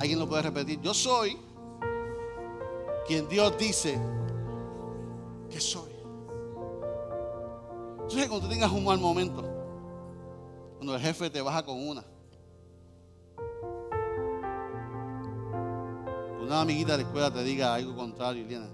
[0.00, 0.80] ¿Alguien lo puede repetir?
[0.80, 1.38] Yo soy
[3.06, 3.96] quien Dios dice
[5.56, 5.90] que soy.
[7.92, 9.42] Entonces, cuando tú tengas un mal momento,
[10.76, 12.04] cuando el jefe te baja con una,
[16.42, 18.68] una amiguita de la escuela te diga algo contrario, Liliana,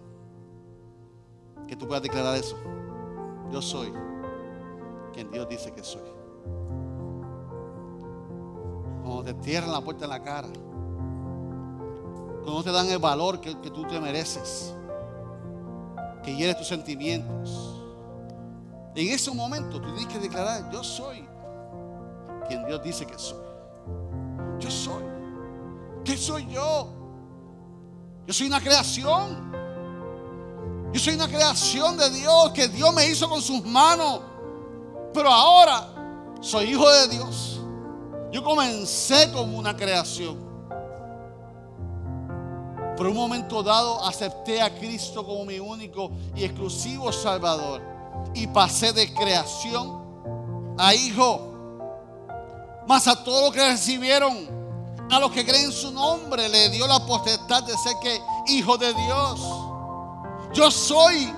[1.69, 2.57] que tú puedas declarar eso.
[3.53, 3.93] Yo soy
[5.13, 6.03] quien Dios dice que soy.
[9.05, 10.49] Cuando te cierran la puerta en la cara,
[12.43, 14.75] cuando no te dan el valor que, que tú te mereces
[16.23, 17.81] que hiere tus sentimientos.
[18.95, 21.27] En ese momento tú tienes que declarar, yo soy
[22.47, 23.39] quien Dios dice que soy.
[24.59, 25.05] Yo soy.
[26.05, 26.89] ¿Qué soy yo?
[28.27, 29.53] Yo soy una creación.
[30.93, 34.21] Yo soy una creación de Dios que Dios me hizo con sus manos.
[35.15, 35.89] Pero ahora
[36.41, 37.61] soy hijo de Dios.
[38.31, 40.52] Yo comencé como una creación.
[42.97, 47.81] Por un momento dado acepté a Cristo como mi único y exclusivo Salvador.
[48.35, 51.53] Y pasé de creación a hijo.
[52.87, 54.49] Mas a todos los que recibieron,
[55.11, 58.77] a los que creen en su nombre, le dio la potestad de ser que hijo
[58.77, 59.41] de Dios.
[60.53, 61.33] Yo soy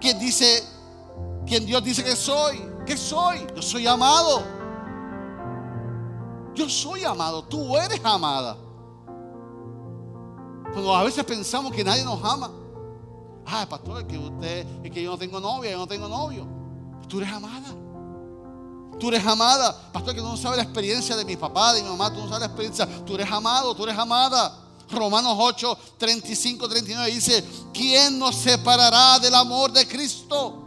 [0.00, 0.62] quien dice,
[1.46, 2.70] quien Dios dice que soy.
[2.86, 3.46] ¿Qué soy?
[3.56, 4.42] Yo soy amado.
[6.54, 7.42] Yo soy amado.
[7.44, 8.56] Tú eres amada.
[10.74, 12.50] Cuando a veces pensamos que nadie nos ama.
[13.46, 16.44] Ah, pastor, es que usted, es que yo no tengo novia, yo no tengo novio.
[17.08, 17.68] Tú eres amada.
[18.98, 19.92] Tú eres amada.
[19.92, 22.24] Pastor, que tú no sabes la experiencia de mi papá, de mi mamá, tú no
[22.24, 22.88] sabes la experiencia.
[23.04, 24.62] Tú eres amado, tú eres amada.
[24.90, 30.60] Romanos 8, 35, 39 dice, ¿quién nos separará del amor de Cristo?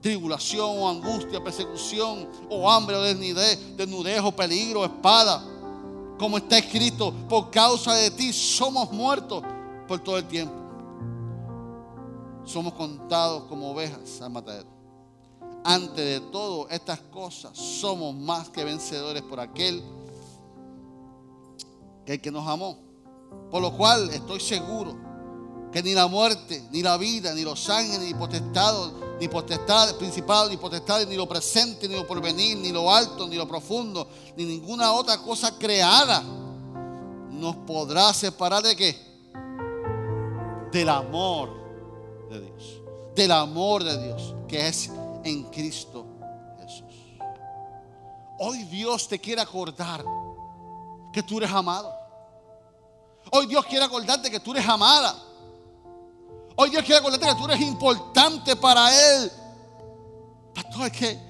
[0.00, 5.53] Tribulación o angustia, persecución o hambre o desnudez, desnudez o peligro, espada
[6.18, 9.42] como está escrito, por causa de ti somos muertos
[9.88, 10.54] por todo el tiempo.
[12.44, 14.68] Somos contados como ovejas al matadero.
[15.64, 19.82] Antes de todo estas cosas, somos más que vencedores por aquel
[22.04, 22.78] que nos amó.
[23.50, 25.03] Por lo cual estoy seguro
[25.74, 30.48] que ni la muerte, ni la vida, ni los ángeles, ni potestados, ni potestades, principados,
[30.48, 34.06] ni potestades, ni lo presente, ni lo porvenir, ni lo alto, ni lo profundo,
[34.36, 36.22] ni ninguna otra cosa creada
[37.28, 38.96] nos podrá separar de qué?
[40.70, 41.50] Del amor
[42.30, 42.80] de Dios.
[43.16, 44.92] Del amor de Dios que es
[45.24, 46.06] en Cristo
[46.60, 47.18] Jesús.
[48.38, 50.04] Hoy Dios te quiere acordar
[51.12, 51.92] que tú eres amado.
[53.32, 55.33] Hoy Dios quiere acordarte que tú eres amada.
[56.56, 59.32] Hoy Dios quiere acordarte que tú eres importante para Él.
[60.54, 61.20] Pastor, es que,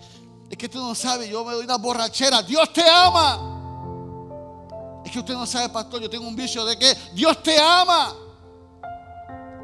[0.50, 2.42] es que tú no sabes, yo me doy una borrachera.
[2.42, 3.52] Dios te ama.
[5.04, 8.14] Es que usted no sabe, pastor, yo tengo un vicio de que Dios te ama.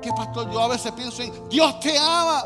[0.00, 2.42] Que pastor, yo a veces pienso en Dios te ama.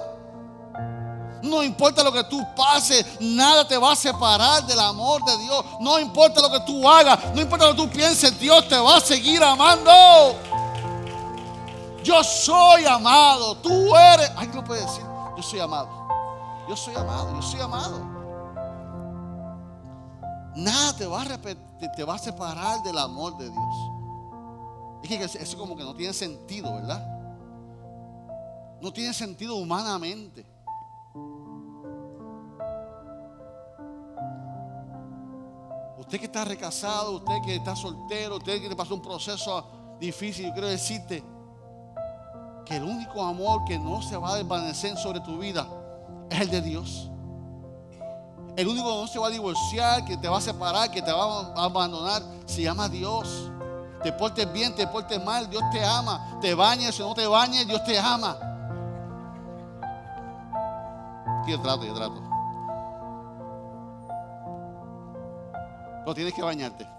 [1.42, 5.64] No importa lo que tú pases, nada te va a separar del amor de Dios.
[5.78, 8.96] No importa lo que tú hagas, no importa lo que tú pienses, Dios te va
[8.96, 9.92] a seguir amando.
[12.04, 13.56] Yo soy amado.
[13.56, 14.30] Tú eres.
[14.36, 15.02] Ay, no puede decir.
[15.36, 15.88] Yo soy amado.
[16.68, 17.34] Yo soy amado.
[17.34, 18.14] Yo soy amado.
[20.54, 21.22] Nada te va
[22.14, 23.74] a, separar del amor de Dios.
[25.02, 27.04] Es que eso como que no tiene sentido, ¿verdad?
[28.80, 30.46] No tiene sentido humanamente.
[35.98, 40.46] Usted que está recasado, usted que está soltero, usted que le pasó un proceso difícil,
[40.46, 41.24] yo quiero decirte,
[42.64, 45.66] que el único amor que no se va a desvanecer sobre tu vida
[46.30, 47.10] es el de Dios.
[48.56, 51.12] El único que no se va a divorciar, que te va a separar, que te
[51.12, 53.50] va a abandonar, se llama Dios.
[54.02, 56.38] Te portes bien, te portes mal, Dios te ama.
[56.40, 58.36] Te bañes o no te bañes, Dios te ama.
[61.48, 62.22] Yo trato, yo trato.
[66.04, 66.93] Pero tienes que bañarte.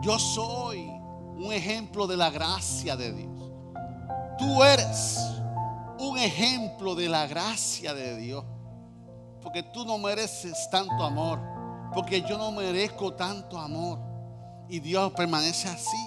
[0.00, 0.88] Yo soy
[1.36, 3.52] un ejemplo de la gracia de Dios.
[4.38, 5.18] Tú eres
[5.98, 8.44] un ejemplo de la gracia de Dios.
[9.42, 11.40] Porque tú no mereces tanto amor.
[11.92, 13.98] Porque yo no merezco tanto amor.
[14.68, 16.06] Y Dios permanece así.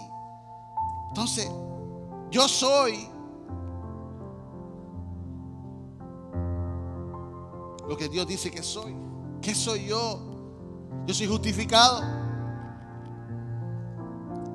[1.10, 1.50] Entonces,
[2.30, 3.10] yo soy
[7.88, 8.96] lo que Dios dice que soy.
[9.42, 10.20] ¿Qué soy yo?
[11.06, 12.21] Yo soy justificado.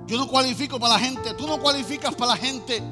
[0.07, 1.35] Yo no cualifico para la gente.
[1.35, 2.83] Tú no cualificas para la gente.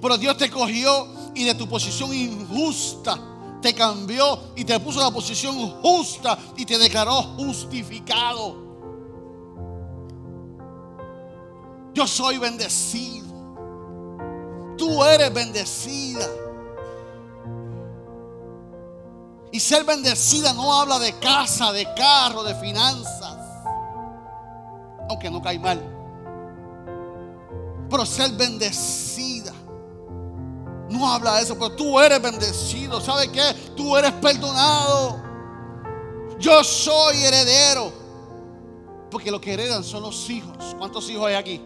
[0.00, 3.18] Pero Dios te cogió y de tu posición injusta
[3.60, 8.64] te cambió y te puso la posición justa y te declaró justificado.
[11.92, 13.26] Yo soy bendecido.
[14.76, 16.26] Tú eres bendecida.
[19.50, 23.36] Y ser bendecida no habla de casa, de carro, de finanzas.
[25.08, 25.95] Aunque no cae mal.
[27.88, 29.52] Pero ser bendecida
[30.88, 33.00] no habla de eso, pero tú eres bendecido.
[33.00, 33.42] ¿Sabe qué?
[33.76, 35.22] Tú eres perdonado.
[36.38, 37.92] Yo soy heredero.
[39.10, 40.56] Porque lo que heredan son los hijos.
[40.78, 41.62] ¿Cuántos hijos hay aquí?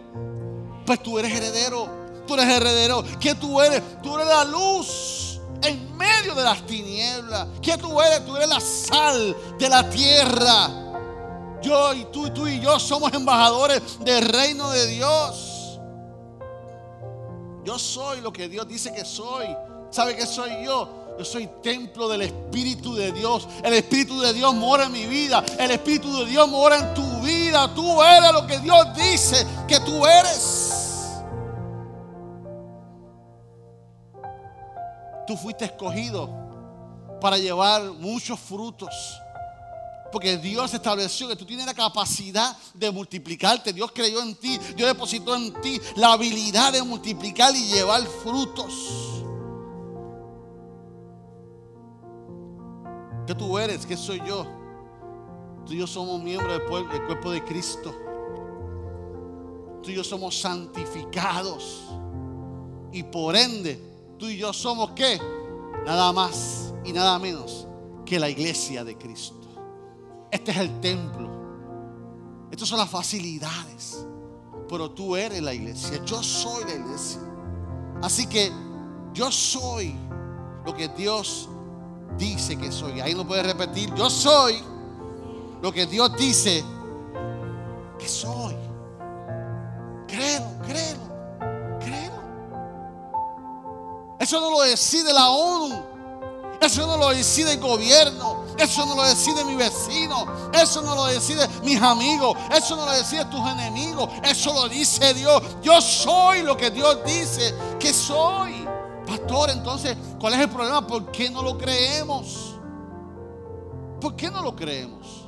[0.85, 1.89] Pues tú eres heredero.
[2.25, 3.03] Tú eres heredero.
[3.19, 3.81] ¿Qué tú eres?
[4.01, 7.47] Tú eres la luz en medio de las tinieblas.
[7.61, 8.25] ¿Qué tú eres?
[8.25, 10.69] Tú eres la sal de la tierra.
[11.61, 15.50] Yo y tú y tú y yo somos embajadores del reino de Dios.
[17.63, 19.45] Yo soy lo que Dios dice que soy.
[19.89, 21.15] ¿Sabe qué soy yo?
[21.19, 23.47] Yo soy templo del Espíritu de Dios.
[23.63, 25.43] El Espíritu de Dios mora en mi vida.
[25.59, 27.73] El Espíritu de Dios mora en tu vida.
[27.75, 31.21] Tú eres lo que Dios dice que tú eres.
[35.27, 36.29] Tú fuiste escogido
[37.19, 38.89] para llevar muchos frutos.
[40.11, 43.71] Porque Dios estableció que tú tienes la capacidad de multiplicarte.
[43.71, 44.59] Dios creyó en ti.
[44.75, 49.21] Dios depositó en ti la habilidad de multiplicar y llevar frutos.
[53.25, 53.85] ¿Qué tú eres?
[53.85, 54.45] ¿Qué soy yo?
[55.65, 57.95] Tú y yo somos miembros del cuerpo de Cristo.
[59.81, 61.83] Tú y yo somos santificados.
[62.91, 63.81] Y por ende,
[64.17, 65.19] tú y yo somos qué?
[65.85, 67.67] Nada más y nada menos
[68.05, 69.40] que la iglesia de Cristo.
[70.31, 71.29] Este es el templo.
[72.49, 74.05] Estas son las facilidades.
[74.69, 76.03] Pero tú eres la iglesia.
[76.05, 77.19] Yo soy la iglesia.
[78.01, 78.51] Así que
[79.13, 79.93] yo soy
[80.65, 81.49] lo que Dios
[82.17, 83.01] dice que soy.
[83.01, 83.93] Ahí no puede repetir.
[83.95, 84.63] Yo soy
[85.61, 86.63] lo que Dios dice
[87.99, 88.55] que soy.
[90.07, 92.21] Créelo, créelo, créelo.
[94.19, 95.83] Eso no lo decide la ONU.
[96.61, 98.40] Eso no lo decide el gobierno.
[98.61, 100.25] Eso no lo decide mi vecino.
[100.53, 102.37] Eso no lo decide mis amigos.
[102.55, 104.07] Eso no lo decide tus enemigos.
[104.23, 105.41] Eso lo dice Dios.
[105.63, 108.67] Yo soy lo que Dios dice que soy.
[109.07, 110.85] Pastor, entonces, ¿cuál es el problema?
[110.85, 112.55] ¿Por qué no lo creemos?
[113.99, 115.27] ¿Por qué no lo creemos?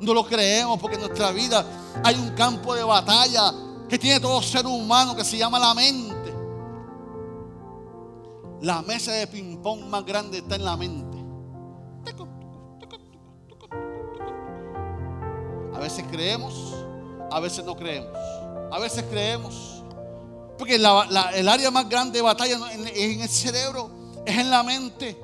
[0.00, 1.64] No lo creemos porque en nuestra vida
[2.02, 3.52] hay un campo de batalla
[3.90, 6.34] que tiene todo ser humano que se llama la mente.
[8.62, 11.10] La mesa de ping-pong más grande está en la mente.
[15.80, 16.74] A veces creemos,
[17.30, 18.14] a veces no creemos.
[18.70, 19.82] A veces creemos.
[20.58, 20.84] Porque el
[21.48, 23.90] área más grande de batalla es en el cerebro,
[24.26, 25.18] es en la mente.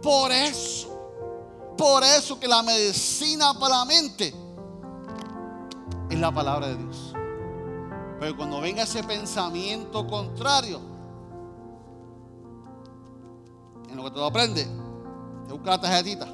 [0.00, 4.32] Por eso, por eso que la medicina para la mente
[6.08, 7.12] es la palabra de Dios.
[8.20, 10.80] Pero cuando venga ese pensamiento contrario,
[13.90, 14.68] en lo que tú aprendes,
[15.48, 16.28] te busca la tarjetita.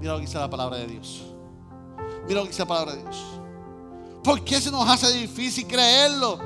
[0.00, 1.33] Mira lo que dice la palabra de Dios.
[2.26, 3.16] Mira lo que dice la palabra de Dios.
[4.22, 6.38] ¿Por qué se nos hace difícil creerlo?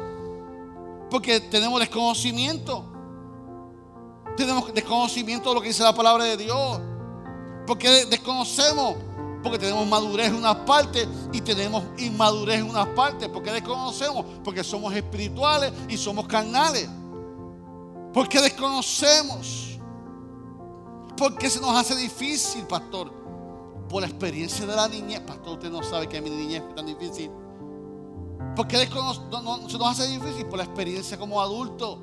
[1.10, 2.84] Porque tenemos desconocimiento.
[4.36, 6.80] Tenemos desconocimiento de lo que dice la palabra de Dios.
[7.66, 8.96] Porque desconocemos.
[9.42, 13.28] Porque tenemos madurez en unas partes y tenemos inmadurez en unas partes.
[13.28, 14.26] Porque desconocemos.
[14.42, 16.88] Porque somos espirituales y somos carnales.
[18.12, 19.78] Porque desconocemos.
[21.16, 23.17] ¿Por qué se nos hace difícil, pastor?
[23.88, 25.20] Por la experiencia de la niñez.
[25.20, 27.30] Pastor, usted no sabe que mi niñez es tan difícil.
[28.54, 30.46] ¿Por qué se nos hace difícil?
[30.46, 32.00] Por la experiencia como adulto.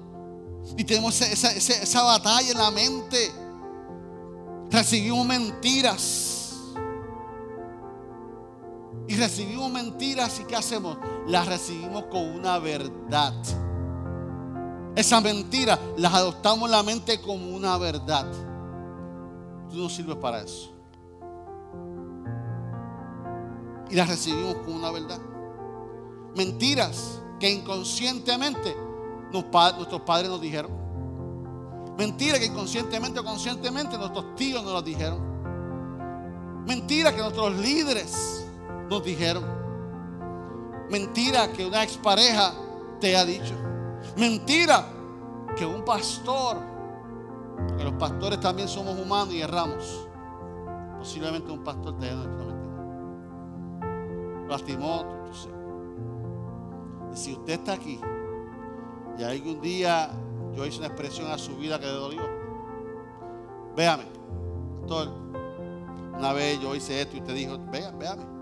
[0.78, 3.32] Y tenemos esa, esa batalla en la mente.
[4.72, 6.36] Recibimos mentiras.
[9.08, 10.98] Y recibimos mentiras y ¿qué hacemos?
[11.28, 13.34] Las recibimos con una verdad.
[14.96, 18.26] Esas mentiras las adoptamos en la mente como una verdad.
[19.70, 20.75] Tú no sirves para eso.
[23.90, 25.20] Y las recibimos como una verdad.
[26.36, 28.76] Mentiras que inconscientemente
[29.32, 30.72] nuestros padres nos dijeron.
[31.98, 35.20] Mentiras que inconscientemente o conscientemente nuestros tíos nos las dijeron.
[36.66, 38.46] Mentiras que nuestros líderes
[38.90, 39.44] nos dijeron.
[40.90, 42.54] Mentira que una expareja
[43.00, 43.54] te ha dicho.
[44.18, 44.86] Mentira
[45.58, 46.58] que un pastor,
[47.68, 50.08] porque los pastores también somos humanos y erramos.
[50.98, 52.55] Posiblemente un pastor te haya dicho
[54.48, 55.06] Lastimó
[57.14, 58.00] Y si usted está aquí
[59.18, 60.12] y algún día
[60.56, 62.22] yo hice una expresión a su vida que le dolió,
[63.76, 64.06] véame,
[64.82, 65.10] pastor,
[66.18, 68.36] una vez yo hice esto y usted dijo, véame, véame.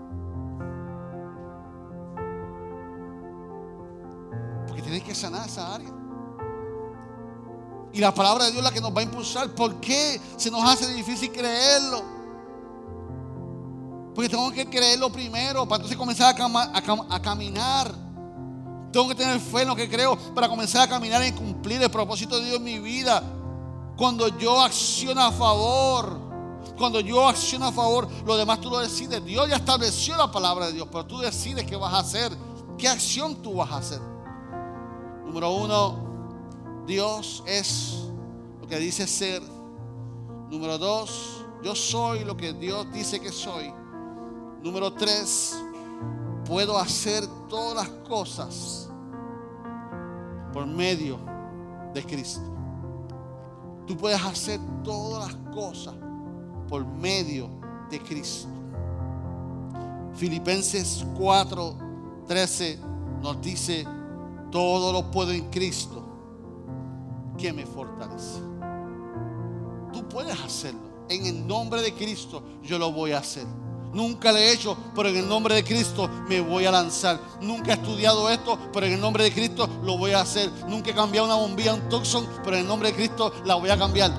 [4.84, 5.88] Tienes que sanar esa área.
[7.92, 9.48] Y la palabra de Dios es la que nos va a impulsar.
[9.54, 12.13] ¿Por qué se nos hace difícil creerlo?
[14.14, 17.92] Porque tengo que creerlo primero para entonces comenzar a, caminar.
[18.92, 21.90] Tengo que tener fe en lo que creo para comenzar a caminar y cumplir el
[21.90, 23.22] propósito de Dios en mi vida.
[23.96, 26.20] Cuando yo acciono a favor,
[26.78, 29.24] cuando yo acciono a favor, lo demás tú lo decides.
[29.24, 32.32] Dios ya estableció la palabra de Dios, pero tú decides qué vas a hacer,
[32.78, 34.00] qué acción tú vas a hacer.
[35.26, 37.94] Número uno, Dios es
[38.60, 39.42] lo que dice ser.
[40.50, 43.72] Número dos, yo soy lo que Dios dice que soy.
[44.64, 45.54] Número tres,
[46.46, 48.88] puedo hacer todas las cosas
[50.54, 51.18] por medio
[51.92, 52.40] de Cristo.
[53.86, 55.94] Tú puedes hacer todas las cosas
[56.66, 57.50] por medio
[57.90, 58.48] de Cristo.
[60.14, 61.76] Filipenses 4,
[62.26, 62.78] 13
[63.20, 63.86] nos dice,
[64.50, 66.02] todo lo puedo en Cristo
[67.36, 68.40] que me fortalece.
[69.92, 70.80] Tú puedes hacerlo.
[71.10, 73.44] En el nombre de Cristo yo lo voy a hacer.
[73.94, 77.20] Nunca lo he hecho, pero en el nombre de Cristo me voy a lanzar.
[77.40, 80.50] Nunca he estudiado esto, pero en el nombre de Cristo lo voy a hacer.
[80.68, 83.70] Nunca he cambiado una bombilla, un Tucson, pero en el nombre de Cristo la voy
[83.70, 84.10] a cambiar.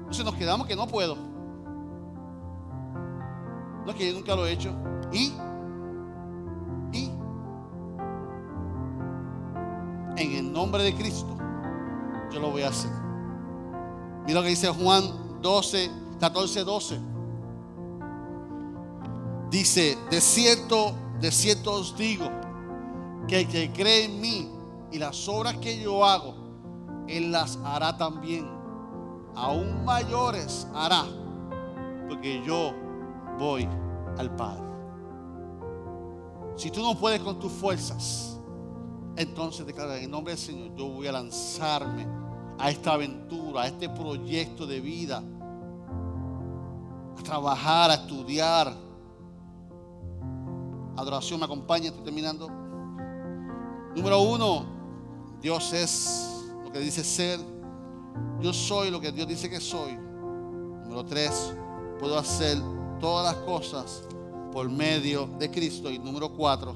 [0.00, 1.16] Entonces nos quedamos que no puedo.
[3.86, 4.70] No es que yo nunca lo he hecho.
[5.12, 5.32] Y
[10.16, 11.38] en el nombre de Cristo,
[12.30, 12.90] yo lo voy a hacer.
[14.26, 17.00] Mira lo que dice Juan 12, 14, 12.
[19.50, 22.26] Dice, de cierto, de cierto os digo,
[23.26, 24.48] que el que cree en mí
[24.92, 26.36] y las obras que yo hago,
[27.08, 28.48] él las hará también.
[29.34, 31.06] Aún mayores hará,
[32.08, 32.72] porque yo
[33.36, 33.68] voy
[34.16, 34.62] al Padre.
[36.54, 38.38] Si tú no puedes con tus fuerzas,
[39.16, 42.06] entonces declara, en nombre del Señor, yo voy a lanzarme
[42.60, 45.20] a esta aventura, a este proyecto de vida,
[47.18, 48.74] a trabajar, a estudiar.
[50.96, 52.48] Adoración me acompaña, estoy terminando.
[53.94, 54.64] Número uno,
[55.40, 57.40] Dios es lo que dice ser.
[58.40, 59.94] Yo soy lo que Dios dice que soy.
[59.94, 61.54] Número tres,
[61.98, 62.58] puedo hacer
[63.00, 64.02] todas las cosas
[64.52, 65.90] por medio de Cristo.
[65.90, 66.74] Y número cuatro,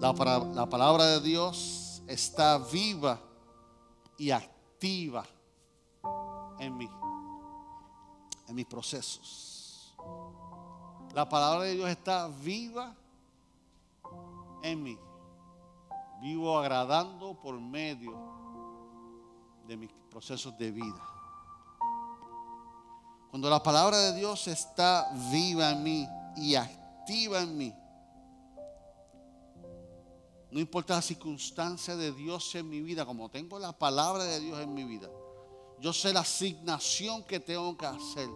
[0.00, 3.18] la, palabra de Dios está viva
[4.18, 5.24] y activa
[6.58, 6.88] en mí,
[8.48, 9.94] en mis procesos.
[11.14, 12.94] La palabra de Dios está viva
[14.62, 14.98] en mí.
[16.20, 18.14] Vivo agradando por medio
[19.66, 21.02] de mis procesos de vida.
[23.30, 27.74] Cuando la palabra de Dios está viva en mí y activa en mí,
[30.50, 34.58] no importa la circunstancia de Dios en mi vida, como tengo la palabra de Dios
[34.60, 35.08] en mi vida.
[35.86, 38.28] Yo sé la asignación que tengo que hacer.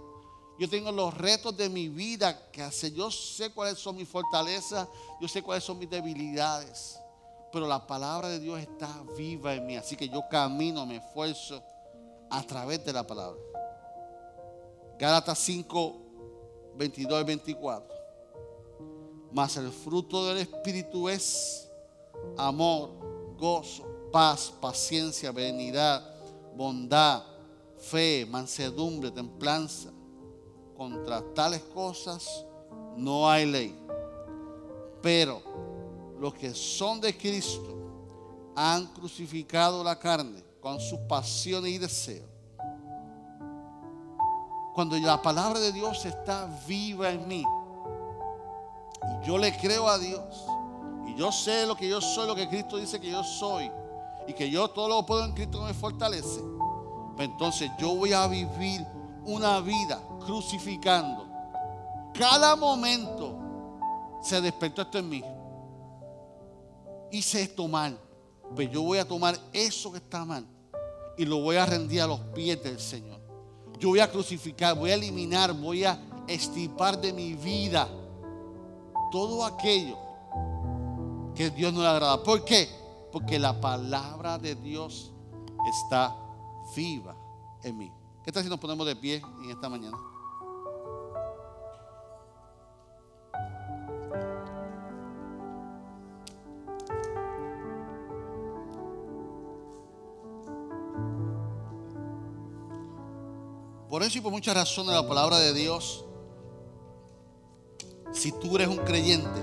[0.57, 2.93] Yo tengo los retos de mi vida que hacer.
[2.93, 4.87] Yo sé cuáles son mis fortalezas.
[5.21, 7.01] Yo sé cuáles son mis debilidades.
[7.53, 9.77] Pero la palabra de Dios está viva en mí.
[9.77, 11.61] Así que yo camino, me esfuerzo
[12.31, 13.41] a través de la palabra.
[14.97, 15.97] Gálatas 5,
[16.77, 17.95] 22 y 24.
[19.33, 21.69] Mas el fruto del Espíritu es
[22.39, 22.91] amor,
[23.37, 26.15] gozo, paz, paciencia, benignidad,
[26.55, 27.30] bondad,
[27.81, 29.91] fe, mansedumbre, templanza.
[30.77, 32.47] Contra tales cosas
[32.97, 33.79] no hay ley.
[35.03, 35.43] Pero
[36.19, 37.77] los que son de Cristo
[38.55, 42.29] han crucificado la carne con sus pasiones y deseos.
[44.75, 47.45] Cuando la palabra de Dios está viva en mí,
[49.03, 50.45] y yo le creo a Dios,
[51.07, 53.71] y yo sé lo que yo soy, lo que Cristo dice que yo soy,
[54.29, 56.41] y que yo todo lo puedo en Cristo que me fortalece,
[57.21, 58.81] pues entonces yo voy a vivir
[59.27, 61.27] una vida crucificando.
[62.15, 63.37] Cada momento
[64.23, 65.23] se despertó esto en mí.
[67.13, 68.01] Hice esto mal.
[68.57, 70.47] Pues yo voy a tomar eso que está mal
[71.19, 73.21] y lo voy a rendir a los pies del Señor.
[73.79, 77.87] Yo voy a crucificar, voy a eliminar, voy a estipar de mi vida
[79.13, 79.99] todo aquello
[81.35, 82.23] que Dios no le agrada.
[82.23, 82.67] ¿Por qué?
[83.13, 85.13] Porque la palabra de Dios
[85.71, 86.17] está
[86.75, 87.17] viva
[87.63, 87.93] en mí.
[88.25, 89.97] ¿Qué tal si nos ponemos de pie en esta mañana?
[103.89, 106.05] Por eso y por muchas razones la palabra de Dios,
[108.13, 109.41] si tú eres un creyente,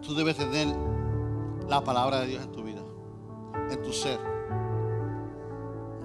[0.00, 0.68] tú debes tener
[1.68, 2.80] la palabra de Dios en tu vida,
[3.70, 4.29] en tu ser.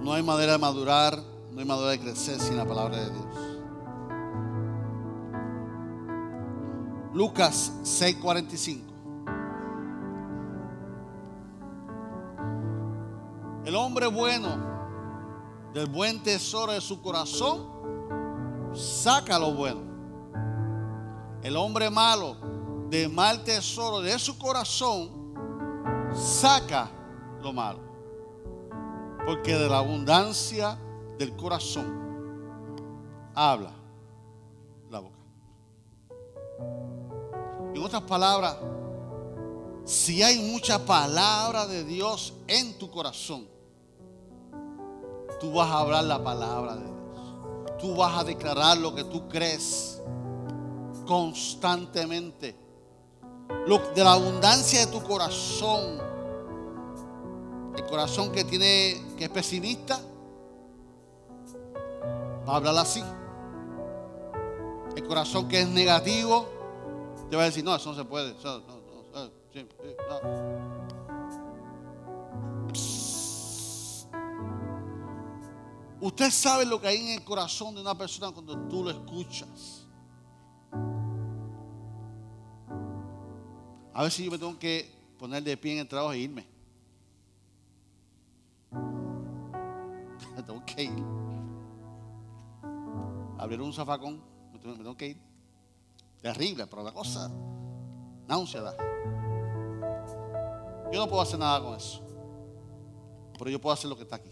[0.06, 1.18] No hay manera de madurar,
[1.50, 3.26] no hay manera de crecer sin la palabra de Dios.
[7.12, 8.84] Lucas 6:45.
[13.64, 14.56] El hombre bueno
[15.74, 17.66] del buen tesoro de su corazón,
[18.74, 19.80] saca lo bueno.
[21.42, 22.36] El hombre malo
[22.88, 25.10] del mal tesoro de su corazón,
[26.14, 26.88] saca
[27.42, 27.85] lo malo.
[29.26, 30.78] Porque de la abundancia
[31.18, 32.06] del corazón
[33.34, 33.72] habla
[34.88, 35.18] la boca.
[37.74, 38.56] En otras palabras,
[39.84, 43.46] si hay mucha palabra de Dios en tu corazón,
[45.38, 46.96] tú vas a hablar la palabra de Dios.
[47.78, 50.02] Tú vas a declarar lo que tú crees
[51.06, 52.56] constantemente.
[53.94, 56.05] De la abundancia de tu corazón.
[57.76, 60.00] El corazón que tiene que es pesimista
[62.48, 63.02] va a hablar así.
[64.96, 66.48] El corazón que es negativo
[67.30, 68.34] te va a decir, no, eso no se puede.
[76.00, 79.86] Usted sabe lo que hay en el corazón de una persona cuando tú lo escuchas.
[83.92, 86.55] A si yo me tengo que poner de pie en el trabajo e irme.
[90.46, 91.04] Tengo que ir.
[93.38, 94.22] Abrir un zafacón,
[94.52, 95.20] me tengo que ir.
[96.22, 97.30] Terrible, pero la cosa
[98.26, 98.76] náusea da.
[100.92, 102.00] Yo no puedo hacer nada con eso.
[103.38, 104.30] Pero yo puedo hacer lo que está aquí.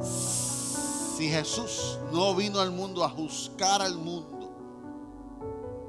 [0.00, 4.48] Si Jesús no vino al mundo a juzgar al mundo,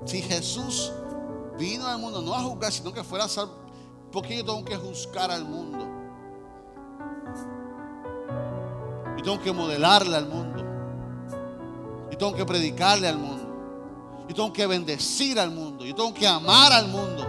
[0.06, 0.92] si Jesús
[1.58, 3.56] vino al mundo no a juzgar, sino que fuera a salvar,
[4.12, 5.99] ¿por qué yo tengo que juzgar al mundo?
[9.20, 10.64] Yo tengo que modelarle al mundo.
[12.10, 14.26] Yo tengo que predicarle al mundo.
[14.30, 15.84] Yo tengo que bendecir al mundo.
[15.84, 17.28] Yo tengo que amar al mundo.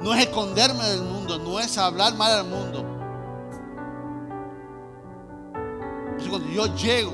[0.00, 2.86] No es esconderme del mundo, no es hablar mal al mundo.
[6.30, 7.12] cuando yo llego,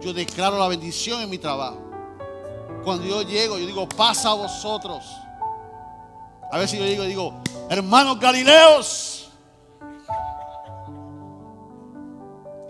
[0.00, 1.78] yo declaro la bendición en mi trabajo.
[2.84, 5.04] Cuando yo llego, yo digo, pasa a vosotros.
[6.52, 7.34] A veces yo digo, digo,
[7.68, 9.11] hermanos Galileos.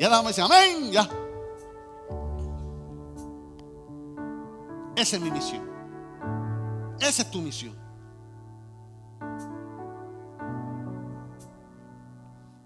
[0.03, 1.09] Ya la me dice, amén, ya.
[4.97, 5.63] Esa es mi misión.
[6.99, 7.77] Esa es tu misión.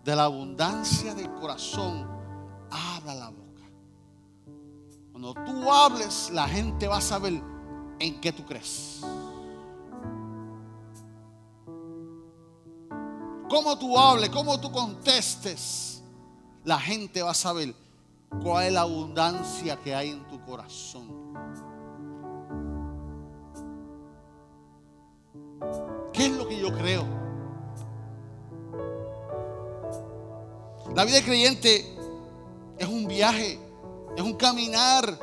[0.02, 2.08] De la abundancia del corazón
[2.70, 3.64] habla la boca.
[5.12, 7.34] Cuando tú hables, la gente va a saber
[7.98, 9.02] en qué tú crees.
[13.50, 15.95] Cómo tú hables, cómo tú contestes,
[16.66, 17.72] la gente va a saber
[18.42, 21.08] cuál es la abundancia que hay en tu corazón.
[26.12, 27.04] ¿Qué es lo que yo creo?
[30.92, 31.96] La vida de creyente
[32.76, 33.60] es un viaje,
[34.16, 35.16] es un caminar.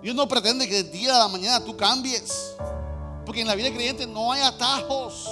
[0.00, 2.54] Dios no pretende que el día de la mañana tú cambies.
[3.24, 5.28] Porque en la vida creyente no hay atajos.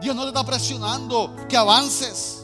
[0.00, 2.37] Dios no te está presionando que avances.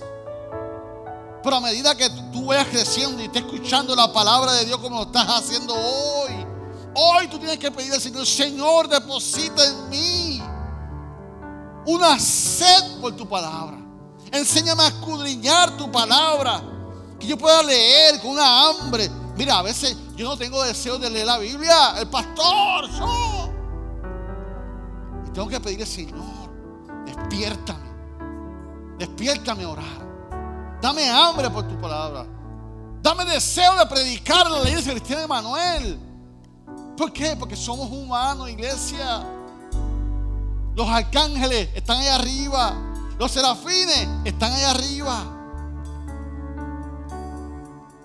[1.45, 4.97] Pero a medida que tú vayas creciendo y estés escuchando la palabra de Dios como
[4.97, 6.47] lo estás haciendo hoy,
[6.95, 10.43] hoy tú tienes que pedir al Señor, Señor, deposita en mí
[11.87, 13.77] una sed por tu palabra.
[14.33, 16.63] Enséñame a escudriñar tu palabra.
[17.21, 19.11] Que yo pueda leer con una hambre.
[19.37, 21.99] Mira, a veces yo no tengo deseo de leer la Biblia.
[21.99, 23.51] El pastor, yo.
[25.27, 26.51] Y tengo que pedirle, Señor,
[27.05, 27.85] despiértame.
[28.99, 30.04] Despiértame a orar.
[30.85, 32.27] Dame hambre por tu palabra.
[33.01, 35.99] Dame deseo de predicar la de cristiana de Manuel.
[36.95, 37.35] ¿Por qué?
[37.37, 39.25] Porque somos humanos, iglesia.
[40.75, 42.77] Los arcángeles están ahí arriba.
[43.19, 45.25] Los serafines están ahí arriba.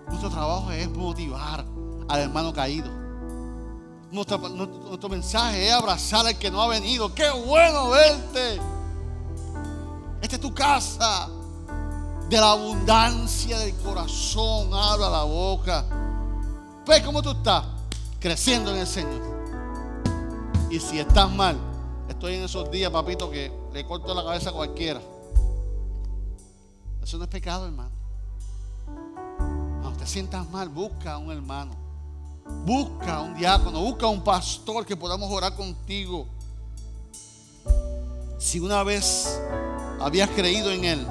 [0.07, 1.65] Nuestro trabajo es motivar
[2.07, 2.89] al hermano caído.
[4.09, 7.13] Nuestro, nuestro, mensaje es abrazar al que no ha venido.
[7.13, 8.61] ¡Qué bueno verte!
[10.21, 11.29] Esta es tu casa.
[12.29, 15.83] De la abundancia del corazón habla la boca.
[16.85, 17.65] Pues cómo tú estás
[18.19, 19.39] creciendo en el Señor.
[20.69, 21.57] Y si estás mal,
[22.07, 25.01] estoy en esos días, papito, que le corto la cabeza a cualquiera.
[27.01, 27.89] Eso no es pecado, hermano.
[29.81, 31.75] Cuando te sientas mal, busca a un hermano.
[32.63, 36.27] Busca a un diácono, busca a un pastor que podamos orar contigo.
[38.37, 39.41] Si una vez
[39.99, 41.07] habías creído en Él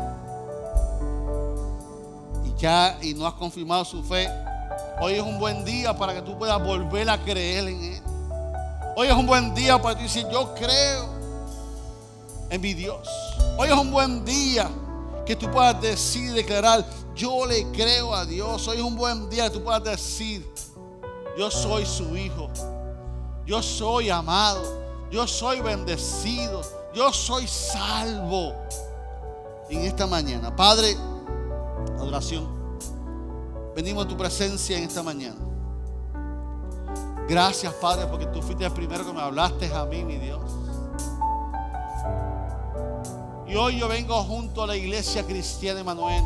[2.59, 4.28] ya y no has confirmado su fe,
[5.00, 8.02] hoy es un buen día para que tú puedas volver a creer en Él.
[8.96, 11.09] Hoy es un buen día para decir, yo creo
[12.50, 13.09] en mi Dios.
[13.56, 14.68] Hoy es un buen día
[15.24, 16.84] que tú puedas decir, declarar,
[17.14, 18.66] yo le creo a Dios.
[18.66, 20.44] Hoy es un buen día que tú puedas decir,
[21.36, 22.50] yo soy su hijo.
[23.46, 24.62] Yo soy amado.
[25.11, 26.62] Yo soy bendecido.
[26.94, 28.54] Yo soy salvo.
[29.70, 30.96] En esta mañana, Padre,
[31.99, 32.46] adoración.
[33.74, 35.36] Venimos a tu presencia en esta mañana.
[37.28, 40.40] Gracias, Padre, porque tú fuiste el primero que me hablaste a mí, mi Dios.
[43.46, 46.24] Y hoy yo vengo junto a la iglesia cristiana Emanuel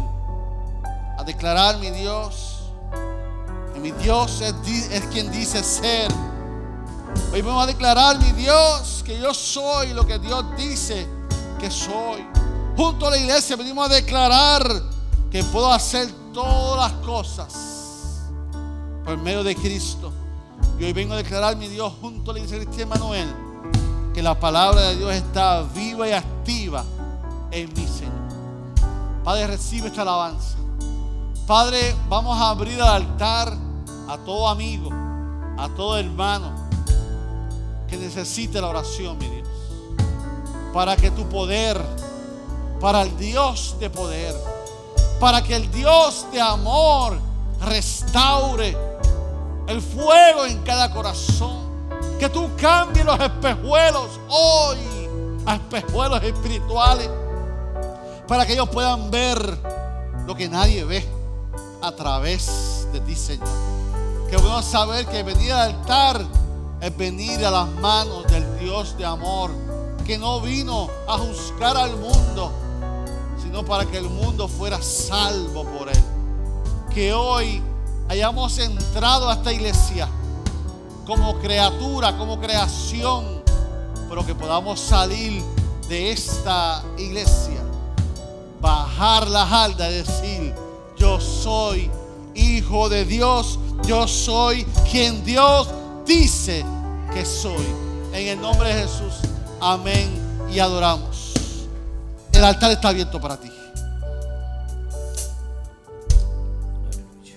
[1.18, 2.70] a declarar, mi Dios,
[3.75, 4.55] que mi Dios es,
[4.91, 6.11] es quien dice ser.
[7.33, 11.07] Hoy vamos a declarar, mi Dios, que yo soy lo que Dios dice
[11.59, 12.27] que soy.
[12.77, 14.91] Junto a la iglesia venimos a declarar
[15.33, 17.55] que puedo hacer todas las cosas
[19.03, 20.12] por medio de Cristo.
[20.78, 23.35] Y hoy vengo a declarar, mi Dios, junto a la iglesia cristiana Emanuel,
[24.12, 26.85] que la palabra de Dios está viva y activa
[27.51, 28.12] en mi Señor.
[29.24, 30.59] Padre, recibe esta alabanza.
[31.47, 33.57] Padre, vamos a abrir el altar
[34.09, 34.91] a todo amigo,
[35.57, 36.53] a todo hermano
[37.89, 39.49] que necesite la oración, mi Dios.
[40.74, 41.80] Para que tu poder,
[42.80, 44.52] para el Dios de poder,
[45.23, 47.16] para que el Dios de amor
[47.61, 48.77] restaure
[49.68, 51.62] el fuego en cada corazón.
[52.18, 54.79] Que tú cambies los espejuelos hoy
[55.47, 57.09] a espejuelos espirituales
[58.27, 59.39] para que ellos puedan ver
[60.27, 61.09] lo que nadie ve
[61.83, 63.47] a través de ti, Señor.
[64.29, 66.20] Que podamos saber que venir al altar
[66.81, 69.53] es venir a las manos del Dios de amor,
[70.05, 72.51] que no vino a juzgar al mundo,
[73.53, 76.05] sino para que el mundo fuera salvo por él.
[76.95, 77.63] Que hoy
[78.09, 80.09] hayamos entrado a esta iglesia
[81.07, 83.43] como criatura, como creación,
[84.09, 85.43] pero que podamos salir
[85.87, 87.61] de esta iglesia
[88.59, 90.55] bajar la alda y decir,
[90.97, 91.91] yo soy
[92.35, 95.69] hijo de Dios, yo soy quien Dios
[96.07, 96.65] dice
[97.13, 97.67] que soy.
[98.15, 99.13] En el nombre de Jesús,
[99.61, 100.09] amén
[100.51, 101.12] y adoramos.
[102.43, 103.53] El altar está abierto para ti.
[106.90, 107.36] Aleluya.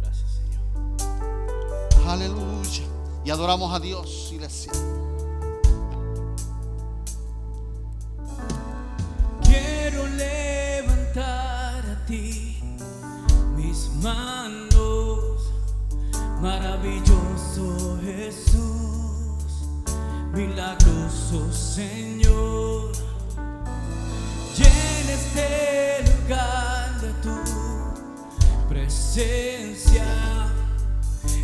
[0.00, 2.08] Gracias, Señor.
[2.08, 2.82] Aleluya.
[3.24, 4.72] Y adoramos a Dios, iglesia.
[14.02, 15.52] manos,
[16.40, 19.68] maravilloso Jesús,
[20.34, 23.01] milagroso Señor.
[25.02, 30.04] Llena este lugar de tu presencia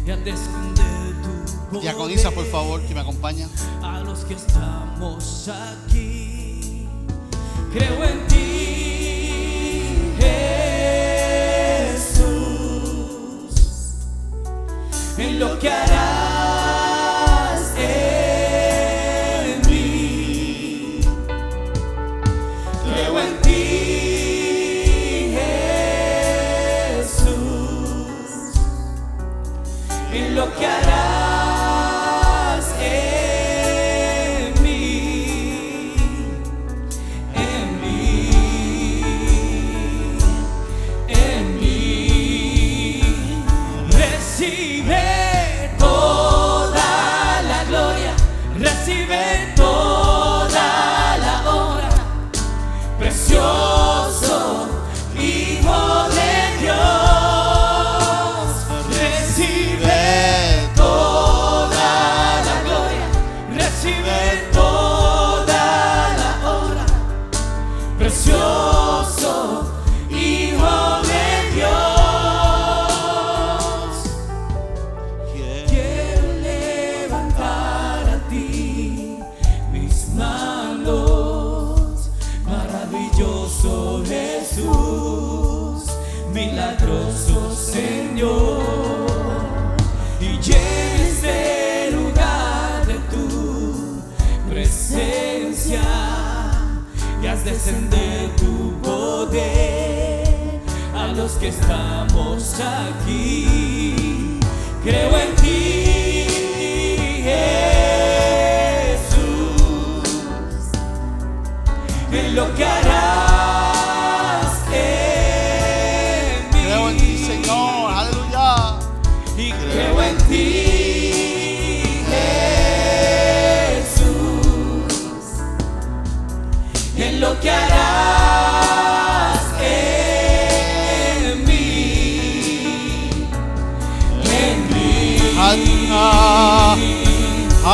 [0.06, 1.82] y al descender tu poder.
[1.82, 3.48] Diaconisa, por favor, que me acompaña.
[3.82, 6.86] A los que estamos aquí,
[7.72, 8.48] creo en ti.
[15.18, 16.17] en lo que harás
[30.38, 30.87] lo que hay.
[102.58, 103.07] tak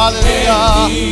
[0.05, 1.04] Aleluya.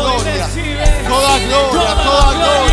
[0.00, 0.48] gloria,
[1.08, 2.69] toda gloria, toda gloria.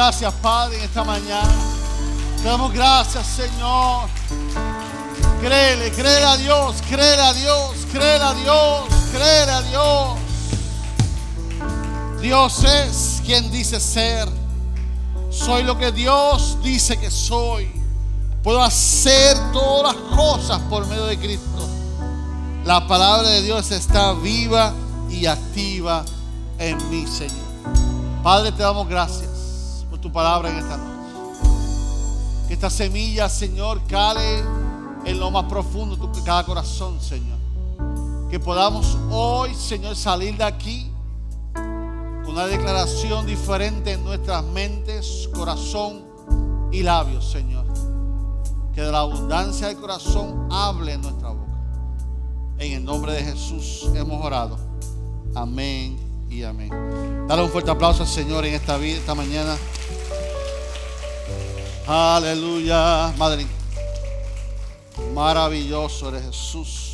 [0.00, 1.52] gracias, Padre, en esta mañana.
[2.38, 4.08] Te damos gracias, Señor.
[5.42, 10.18] Créele, créele a Dios, créele a Dios, créele a Dios, créele a Dios.
[12.22, 14.26] Dios es quien dice ser.
[15.28, 17.70] Soy lo que Dios dice que soy.
[18.42, 21.68] Puedo hacer todas las cosas por medio de Cristo.
[22.64, 24.72] La palabra de Dios está viva
[25.10, 26.06] y activa
[26.58, 27.50] en mí, Señor.
[28.22, 29.29] Padre, te damos gracias
[30.00, 30.90] tu palabra en esta noche.
[32.48, 34.40] Que esta semilla, Señor, cale
[35.04, 37.38] en lo más profundo de cada corazón, Señor.
[38.30, 40.90] Que podamos hoy, Señor, salir de aquí
[41.52, 46.04] con una declaración diferente en nuestras mentes, corazón
[46.72, 47.66] y labios, Señor.
[48.74, 51.52] Que de la abundancia del corazón hable en nuestra boca.
[52.58, 54.58] En el nombre de Jesús hemos orado.
[55.34, 56.70] Amén y amén.
[57.26, 59.56] Dale un fuerte aplauso al Señor en esta vida, esta mañana.
[61.86, 63.46] Aleluya, Madre.
[65.14, 66.86] Maravilloso eres Jesús.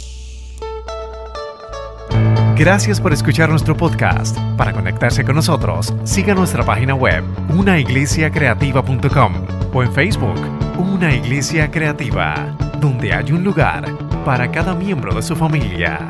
[2.57, 4.39] Gracias por escuchar nuestro podcast.
[4.57, 9.35] Para conectarse con nosotros, siga nuestra página web, unaiglesiacreativa.com
[9.75, 10.41] o en Facebook,
[10.79, 16.09] Una Iglesia Creativa, donde hay un lugar para cada miembro de su familia.